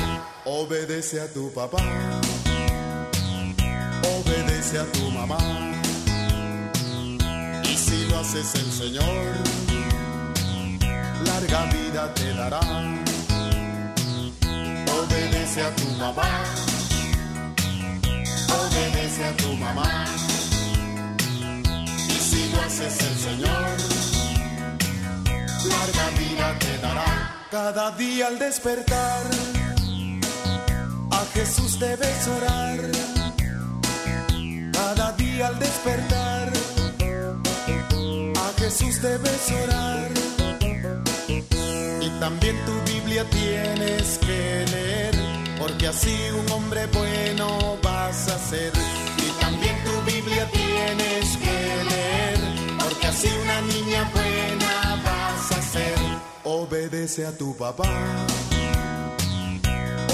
Obedece 0.45 1.19
a 1.21 1.27
tu 1.33 1.51
papá. 1.51 1.79
Obedece 4.29 4.77
a 4.77 4.85
tu 4.91 5.09
mamá. 5.09 5.37
Y 7.63 7.75
si 7.75 8.05
lo 8.09 8.19
haces 8.19 8.53
el 8.53 8.71
Señor, 8.71 9.25
larga 11.25 11.65
vida 11.65 12.13
te 12.13 12.33
dará. 12.35 12.59
Obedece 14.99 15.63
a 15.63 15.75
tu 15.75 15.87
mamá. 15.97 16.43
Obedece 18.59 19.25
a 19.25 19.37
tu 19.37 19.53
mamá. 19.53 20.05
Y 22.07 22.19
si 22.29 22.51
lo 22.51 22.61
haces 22.61 22.99
el 23.01 23.17
Señor, 23.17 23.69
larga 25.73 26.09
vida 26.19 26.59
te 26.59 26.77
dará. 26.77 27.47
Cada 27.49 27.91
día 27.97 28.27
al 28.27 28.37
despertar, 28.37 29.23
a 31.11 31.25
Jesús 31.33 31.79
debes 31.79 32.27
orar. 32.27 33.18
Al 35.41 35.57
despertar, 35.57 36.51
a 38.35 38.59
Jesús 38.59 39.01
debes 39.01 39.51
orar. 39.63 40.09
Y 42.01 42.09
también 42.19 42.57
tu 42.65 42.91
Biblia 42.91 43.23
tienes 43.29 44.17
que 44.17 44.65
leer, 44.69 45.15
porque 45.57 45.87
así 45.87 46.13
un 46.37 46.51
hombre 46.51 46.87
bueno 46.87 47.77
vas 47.81 48.27
a 48.27 48.37
ser. 48.37 48.73
Y 49.17 49.41
también 49.41 49.75
tu 49.85 50.11
Biblia 50.11 50.45
tienes 50.51 51.37
que 51.37 51.83
leer, 51.89 52.39
porque 52.83 53.07
así 53.07 53.29
una 53.41 53.61
niña 53.61 54.11
buena 54.13 55.01
vas 55.05 55.51
a 55.57 55.61
ser. 55.61 55.95
Obedece 56.43 57.25
a 57.25 57.31
tu 57.31 57.55
papá, 57.55 57.89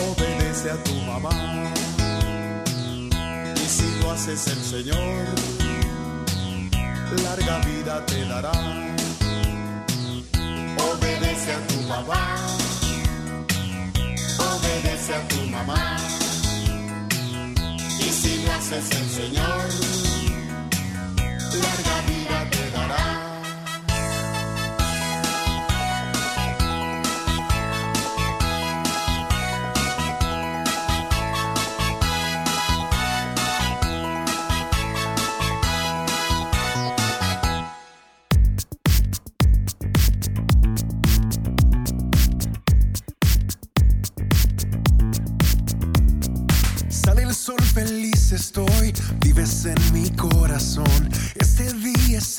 obedece 0.08 0.70
a 0.70 0.84
tu 0.84 0.94
mamá. 1.02 1.66
Lo 4.16 4.22
haces 4.22 4.48
el 4.48 4.64
Señor, 4.64 5.26
larga 7.22 7.60
vida 7.66 8.06
te 8.06 8.24
dará. 8.24 8.54
Obedece 10.90 11.52
a 11.52 11.68
tu 11.68 11.86
papá, 11.86 12.38
obedece 14.40 15.16
a 15.16 15.28
tu 15.28 15.42
mamá. 15.52 15.98
Y 18.00 18.10
si 18.10 18.42
lo 18.46 18.54
haces 18.54 18.90
el 18.90 19.10
Señor, 19.10 19.68
larga 21.62 21.85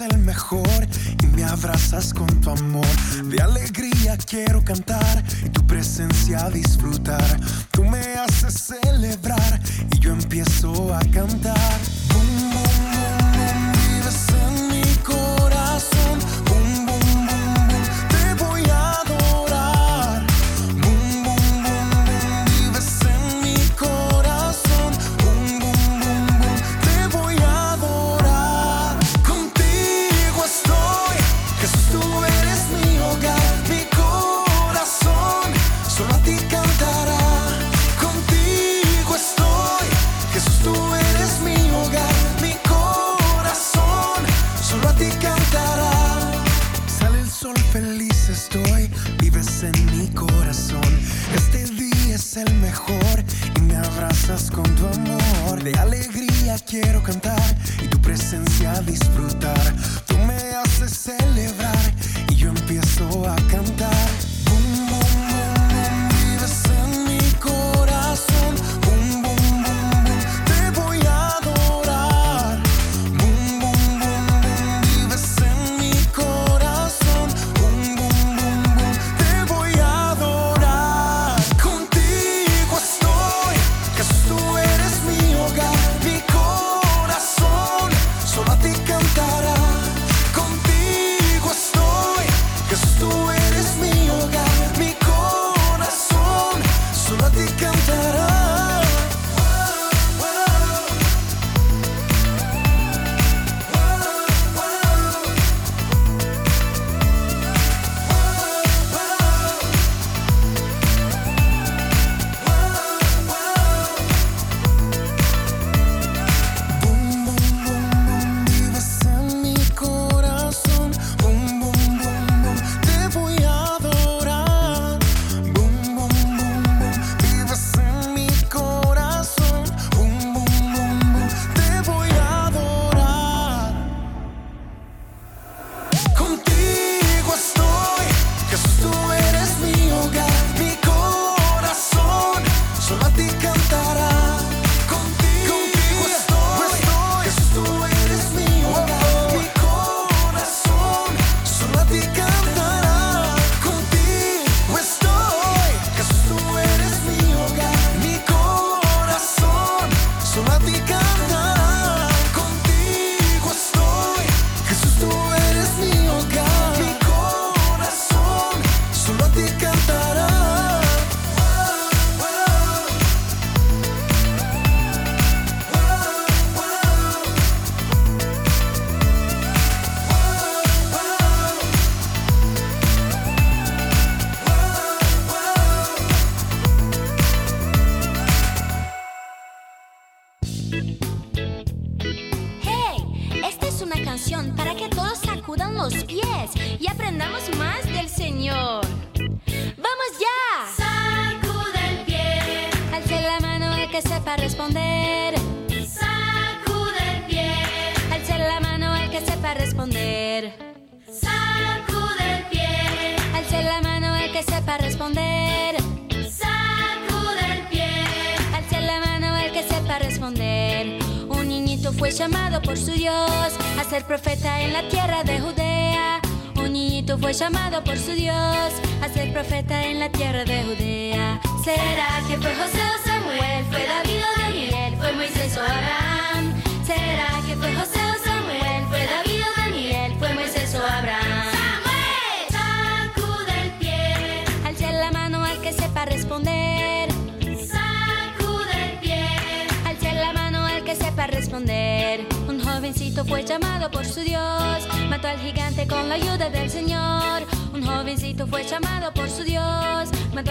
el 0.06 0.18
mejor 0.18 0.68
y 1.22 1.26
me 1.26 1.44
abrazas 1.44 2.14
con 2.14 2.26
tu 2.40 2.50
amor. 2.50 2.86
De 3.24 3.40
alegría 3.40 4.16
quiero 4.16 4.62
cantar 4.64 5.22
y 5.44 5.48
tu 5.48 5.66
presencia 5.66 6.48
disfrutar. 6.50 7.40
Tu 7.70 7.84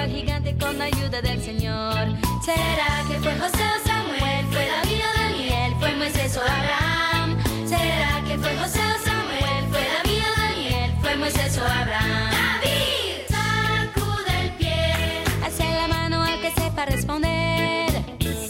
gigante 0.07 0.55
con 0.57 0.77
la 0.77 0.85
ayuda 0.85 1.21
del 1.21 1.41
Señor. 1.41 2.07
¿Será 2.43 3.03
que 3.07 3.19
fue 3.19 3.33
José 3.37 3.63
o 3.63 3.87
Samuel? 3.87 4.45
¿Fue 4.51 4.67
David 4.67 5.01
o 5.01 5.19
Daniel? 5.19 5.73
¿Fue 5.79 5.95
Moisés 5.95 6.37
o 6.37 6.41
Abraham? 6.41 7.37
¿Será 7.67 8.23
que 8.27 8.37
fue 8.37 8.55
José 8.57 8.79
o 8.79 9.05
Samuel? 9.05 9.65
¿Fue 9.71 9.81
David 9.95 10.21
o 10.21 10.39
Daniel? 10.41 10.91
¿Fue 11.01 11.15
Moisés 11.15 11.57
o 11.57 11.61
Abraham? 11.65 12.31
¡David! 12.31 13.25
Sacude 13.29 14.41
el 14.43 14.51
pie. 14.51 15.23
Hace 15.43 15.63
la 15.63 15.87
mano 15.87 16.23
al 16.23 16.39
que 16.41 16.51
sepa 16.51 16.85
responder. 16.85 17.91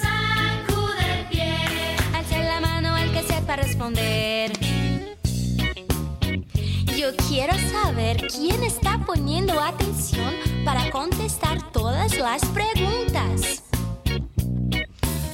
Sacude 0.01 1.19
el 1.19 1.27
pie. 1.27 1.55
Hace 2.13 2.43
la 2.43 2.59
mano 2.59 2.95
al 2.95 3.11
que 3.11 3.23
sepa 3.23 3.55
responder. 3.55 4.51
Yo 6.97 7.15
quiero 7.29 7.53
saber 7.71 8.27
quién 8.27 8.63
está 8.63 8.99
poniendo 9.05 9.59
atención 9.61 10.33
para 10.65 10.89
contestar 10.89 11.61
todas 11.71 12.17
las 12.17 12.43
preguntas. 12.45 13.63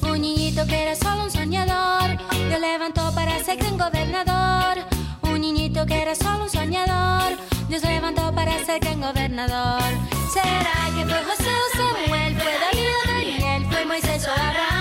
Un 0.02 0.20
niñito 0.20 0.66
que 0.66 0.82
era 0.82 0.94
solo 0.94 1.24
un 1.24 1.30
soñador, 1.30 2.18
lo 2.50 2.58
levantó 2.58 3.12
para 3.14 3.42
ser 3.42 3.56
gran 3.56 3.78
gobernador. 3.78 4.84
Un 5.22 5.40
niñito 5.40 5.86
que 5.86 6.02
era 6.02 6.14
solo 6.14 6.44
un 6.44 6.50
soñador, 6.50 7.38
Dios 7.68 7.82
levantó 7.82 8.32
para 8.34 8.62
ser 8.64 8.80
gran 8.80 9.00
gobernador. 9.00 9.82
¿Será 10.32 10.94
que 10.94 11.06
fue 11.06 11.24
José 11.24 11.50
o 11.50 11.76
Samuel? 11.78 12.36
¿Fue 12.36 12.52
David 12.60 12.88
o 12.98 13.08
Daniel? 13.08 13.66
¿Fue 13.70 13.84
Moisés 13.86 14.28
o 14.28 14.30
Abraham? 14.30 14.71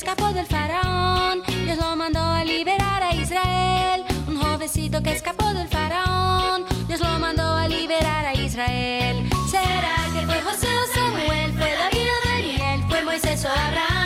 escapó 0.00 0.32
del 0.32 0.46
faraón, 0.46 1.42
Dios 1.66 1.76
lo 1.76 1.94
mandó 1.94 2.20
a 2.20 2.42
liberar 2.42 3.02
a 3.02 3.14
Israel. 3.14 4.02
Un 4.28 4.40
jovencito 4.40 5.02
que 5.02 5.12
escapó 5.12 5.52
del 5.52 5.68
faraón, 5.68 6.64
Dios 6.88 7.00
lo 7.00 7.18
mandó 7.18 7.42
a 7.42 7.68
liberar 7.68 8.24
a 8.24 8.32
Israel. 8.32 9.28
¿Será 9.50 9.96
que 10.14 10.24
fue 10.24 10.40
José 10.40 10.68
o 10.68 10.94
Samuel? 10.94 11.52
¿Fue 11.52 11.74
David 11.74 12.08
o 12.16 12.28
Daniel? 12.28 12.84
¿Fue 12.88 13.04
Moisés 13.04 13.44
o 13.44 13.48
Abraham? 13.48 13.99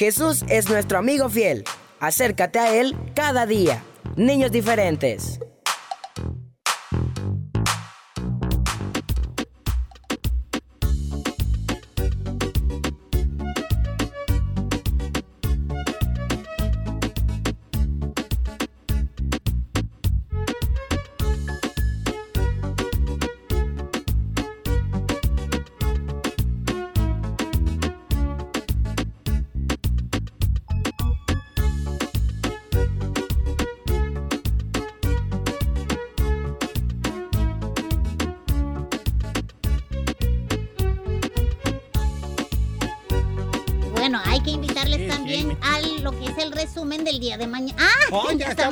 Jesús 0.00 0.46
es 0.48 0.70
nuestro 0.70 0.96
amigo 0.96 1.28
fiel. 1.28 1.62
Acércate 1.98 2.58
a 2.58 2.74
Él 2.74 2.96
cada 3.14 3.44
día. 3.44 3.82
Niños 4.16 4.50
diferentes. 4.50 5.40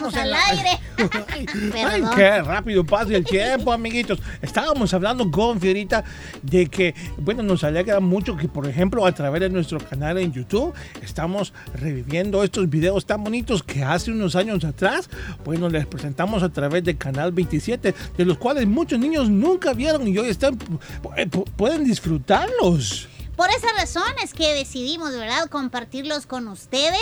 Estamos, 0.07 0.15
en 0.15 0.21
al 0.21 0.31
la- 0.31 0.47
aire. 0.47 0.71
Ay, 1.87 2.03
qué 2.17 2.43
rápido 2.43 2.85
pasa 2.85 3.15
el 3.15 3.25
tiempo, 3.25 3.73
amiguitos. 3.73 4.19
Estábamos 4.43 4.93
hablando 4.95 5.31
con 5.31 5.61
Fierita 5.61 6.05
de 6.43 6.67
que, 6.67 6.95
bueno, 7.19 7.43
nos 7.43 7.63
alegra 7.65 8.01
mucho 8.01 8.37
que, 8.37 8.49
por 8.49 8.67
ejemplo, 8.67 9.07
a 9.07 9.13
través 9.13 9.41
de 9.41 9.49
nuestro 9.51 9.79
canal 9.79 10.19
en 10.19 10.33
YouTube, 10.33 10.75
estamos 11.03 11.53
reviviendo 11.75 12.43
estos 12.43 12.69
videos 12.69 13.07
tan 13.07 13.23
bonitos 13.23 13.63
que 13.63 13.85
hace 13.85 14.11
unos 14.11 14.35
años 14.37 14.65
atrás, 14.65 15.09
bueno, 15.45 15.69
les 15.69 15.87
presentamos 15.87 16.43
a 16.43 16.49
través 16.49 16.83
de 16.85 16.97
Canal 16.97 17.33
27, 17.33 17.95
de 18.17 18.25
los 18.25 18.39
cuales 18.39 18.67
muchos 18.67 18.99
niños 18.99 19.31
nunca 19.31 19.73
vieron 19.73 20.07
y 20.09 20.19
hoy 20.19 20.29
están, 20.29 20.59
pu- 20.59 21.45
pueden 21.57 21.85
disfrutarlos. 21.85 23.09
Por 23.39 23.51
esa 23.51 23.73
razón 23.73 24.13
es 24.21 24.35
que 24.35 24.53
decidimos, 24.53 25.13
¿verdad?, 25.13 25.49
compartirlos 25.49 26.27
con 26.27 26.49
ustedes. 26.49 26.99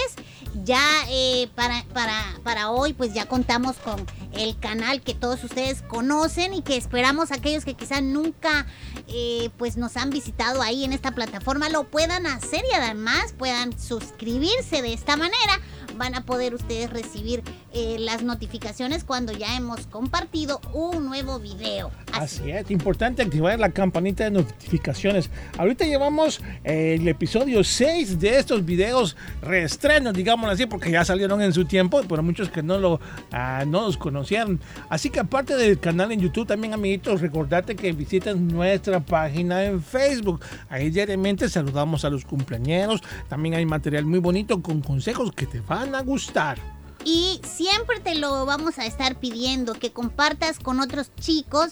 Ya 0.64 0.82
eh, 1.09 1.49
para, 1.55 1.82
para, 1.95 2.22
para 2.45 2.70
hoy, 2.70 2.93
pues 2.93 3.14
ya 3.14 3.24
contamos 3.24 3.76
con 3.76 4.05
el 4.34 4.59
canal 4.59 5.01
que 5.01 5.14
todos 5.14 5.43
ustedes 5.45 5.80
conocen 5.80 6.53
y 6.53 6.61
que 6.61 6.76
esperamos 6.76 7.32
aquellos 7.32 7.64
que 7.64 7.72
quizá 7.72 8.03
nunca 8.03 8.66
eh, 9.09 9.49
pues 9.57 9.78
nos 9.78 9.97
han 9.97 10.11
visitado 10.11 10.61
ahí 10.61 10.84
en 10.84 10.93
esta 10.93 11.12
plataforma 11.12 11.70
lo 11.70 11.84
puedan 11.84 12.26
hacer 12.26 12.62
y 12.70 12.74
además 12.74 13.32
puedan 13.39 13.78
suscribirse 13.78 14.82
de 14.82 14.93
esta 14.93 15.16
manera. 15.16 15.61
Van 15.97 16.14
a 16.14 16.26
poder 16.26 16.55
ustedes 16.55 16.91
recibir 16.91 17.43
eh, 17.79 17.99
las 17.99 18.22
notificaciones 18.22 19.05
cuando 19.05 19.35
ya 19.35 19.55
hemos 19.55 19.87
compartido 19.89 20.62
un 20.72 21.05
nuevo 21.05 21.39
video. 21.39 21.91
Así 22.11 22.51
es, 22.51 22.70
importante 22.70 23.20
activar 23.20 23.61
la 23.61 23.68
campanita 23.68 24.24
de 24.24 24.31
notificaciones. 24.31 25.29
Ahorita 25.59 25.85
llevamos 25.85 26.41
el 26.64 27.07
episodio 27.07 27.62
6 27.62 28.18
de 28.18 28.39
estos 28.39 28.64
videos 28.64 29.14
reestrenos, 29.43 30.14
digámoslo 30.14 30.53
así, 30.53 30.64
porque 30.64 30.91
ya 30.91 31.05
salieron 31.05 31.43
en 31.43 31.53
su 31.53 31.66
tiempo, 31.66 32.01
pero 32.09 32.22
muchos 32.22 32.49
que 32.49 32.62
no, 32.62 32.79
lo, 32.79 32.99
ah, 33.31 33.64
no 33.66 33.83
los 33.83 33.99
conocían. 33.99 34.59
Así 34.89 35.11
que 35.11 35.20
aparte 35.20 35.55
del 35.55 35.79
canal 35.79 36.12
en 36.12 36.20
YouTube, 36.20 36.47
también 36.47 36.72
amiguitos, 36.72 37.20
recordarte 37.20 37.77
que 37.77 37.93
visiten 37.93 38.49
nuestra 38.49 39.01
página 39.01 39.64
en 39.64 39.83
Facebook. 39.83 40.41
Ahí 40.70 40.89
diariamente 40.89 41.47
saludamos 41.51 42.07
a 42.07 42.09
los 42.09 42.24
cumpleañeros. 42.24 43.03
También 43.29 43.55
hay 43.55 43.66
material 43.66 44.07
muy 44.07 44.20
bonito 44.20 44.62
con 44.62 44.81
consejos 44.81 45.31
que 45.33 45.45
te 45.45 45.61
van 45.61 45.95
a 45.95 46.01
gustar. 46.01 46.76
Y 47.07 47.41
siempre 47.45 48.01
te 48.01 48.17
lo 48.17 48.45
vamos 48.47 48.81
a 48.81 48.85
estar 48.85 49.21
pidiendo 49.21 49.75
que 49.75 49.93
compartas 49.93 50.59
con 50.59 50.81
otros 50.81 51.13
chicos 51.15 51.71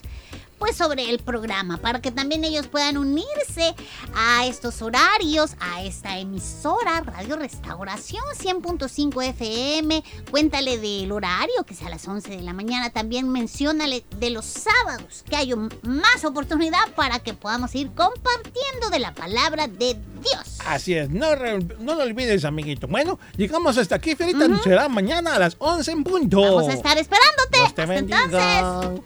pues 0.65 0.79
sobre 0.79 1.11
el 1.11 1.19
programa 1.19 1.77
para 1.77 2.01
que 2.01 2.11
también 2.11 2.43
ellos 2.43 2.69
puedan 2.69 2.97
unirse 2.97 3.75
a 4.17 4.47
estos 4.47 4.81
horarios, 4.81 5.57
a 5.61 5.83
esta 5.83 6.17
emisora 6.19 7.03
Radio 7.03 7.37
Restauración 7.37 8.25
100.5 8.35 9.23
FM. 9.29 10.03
Cuéntale 10.31 10.79
del 10.79 11.13
horario 11.13 11.65
que 11.67 11.75
es 11.75 11.83
a 11.83 11.91
las 11.91 12.09
11 12.09 12.31
de 12.31 12.41
la 12.41 12.55
mañana. 12.55 12.89
También 12.89 13.29
menciónale 13.29 14.07
de 14.19 14.31
los 14.31 14.47
sábados 14.47 15.23
que 15.29 15.37
hay 15.37 15.53
un- 15.53 15.69
más 15.83 16.25
oportunidad 16.25 16.95
para 16.97 17.19
que 17.19 17.35
podamos 17.35 17.75
ir 17.75 17.91
compartiendo 17.95 18.89
de 18.91 19.01
la 19.01 19.13
palabra 19.15 19.69
de 19.69 19.99
Dios. 20.23 20.61
Así 20.67 20.95
es, 20.95 21.11
no, 21.11 21.35
re- 21.35 21.59
no 21.81 21.95
lo 21.95 22.05
olvides, 22.05 22.47
amiguito. 22.47 22.87
Bueno, 22.89 23.19
llegamos 23.37 23.77
hasta 23.77 23.97
aquí, 23.97 24.15
Fierita. 24.17 24.47
Será 24.63 24.89
mañana 24.89 25.35
a 25.35 25.39
las 25.39 25.57
11 25.59 25.93
en 25.93 26.05
punto. 26.05 26.41
Vamos 26.41 26.69
a 26.69 26.73
estar 26.73 26.97
esperándote. 26.97 27.59
Hasta 27.67 27.83
entonces. 27.83 29.03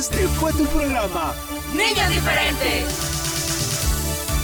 Este 0.00 0.26
fue 0.28 0.50
tu 0.54 0.64
programa. 0.64 1.34
Niños 1.74 2.08
diferentes. 2.08 2.86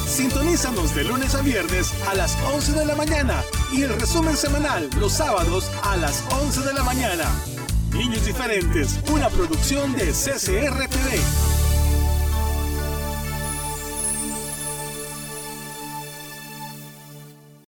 Sintonízanos 0.07 0.95
de 0.95 1.05
lunes 1.05 1.35
a 1.35 1.41
viernes 1.41 1.95
a 2.07 2.15
las 2.15 2.37
11 2.53 2.73
de 2.73 2.85
la 2.85 2.95
mañana 2.95 3.43
y 3.73 3.81
el 3.81 3.99
resumen 3.99 4.37
semanal 4.37 4.91
los 5.01 5.15
sábados 5.15 5.71
a 5.83 5.97
las 5.97 6.23
11 6.43 6.61
de 6.61 6.75
la 6.75 6.83
mañana. 6.83 7.25
Niños 7.91 8.27
diferentes, 8.27 9.01
una 9.11 9.31
producción 9.31 9.95
de 9.95 10.13
CCR 10.13 10.89
TV. 10.89 11.66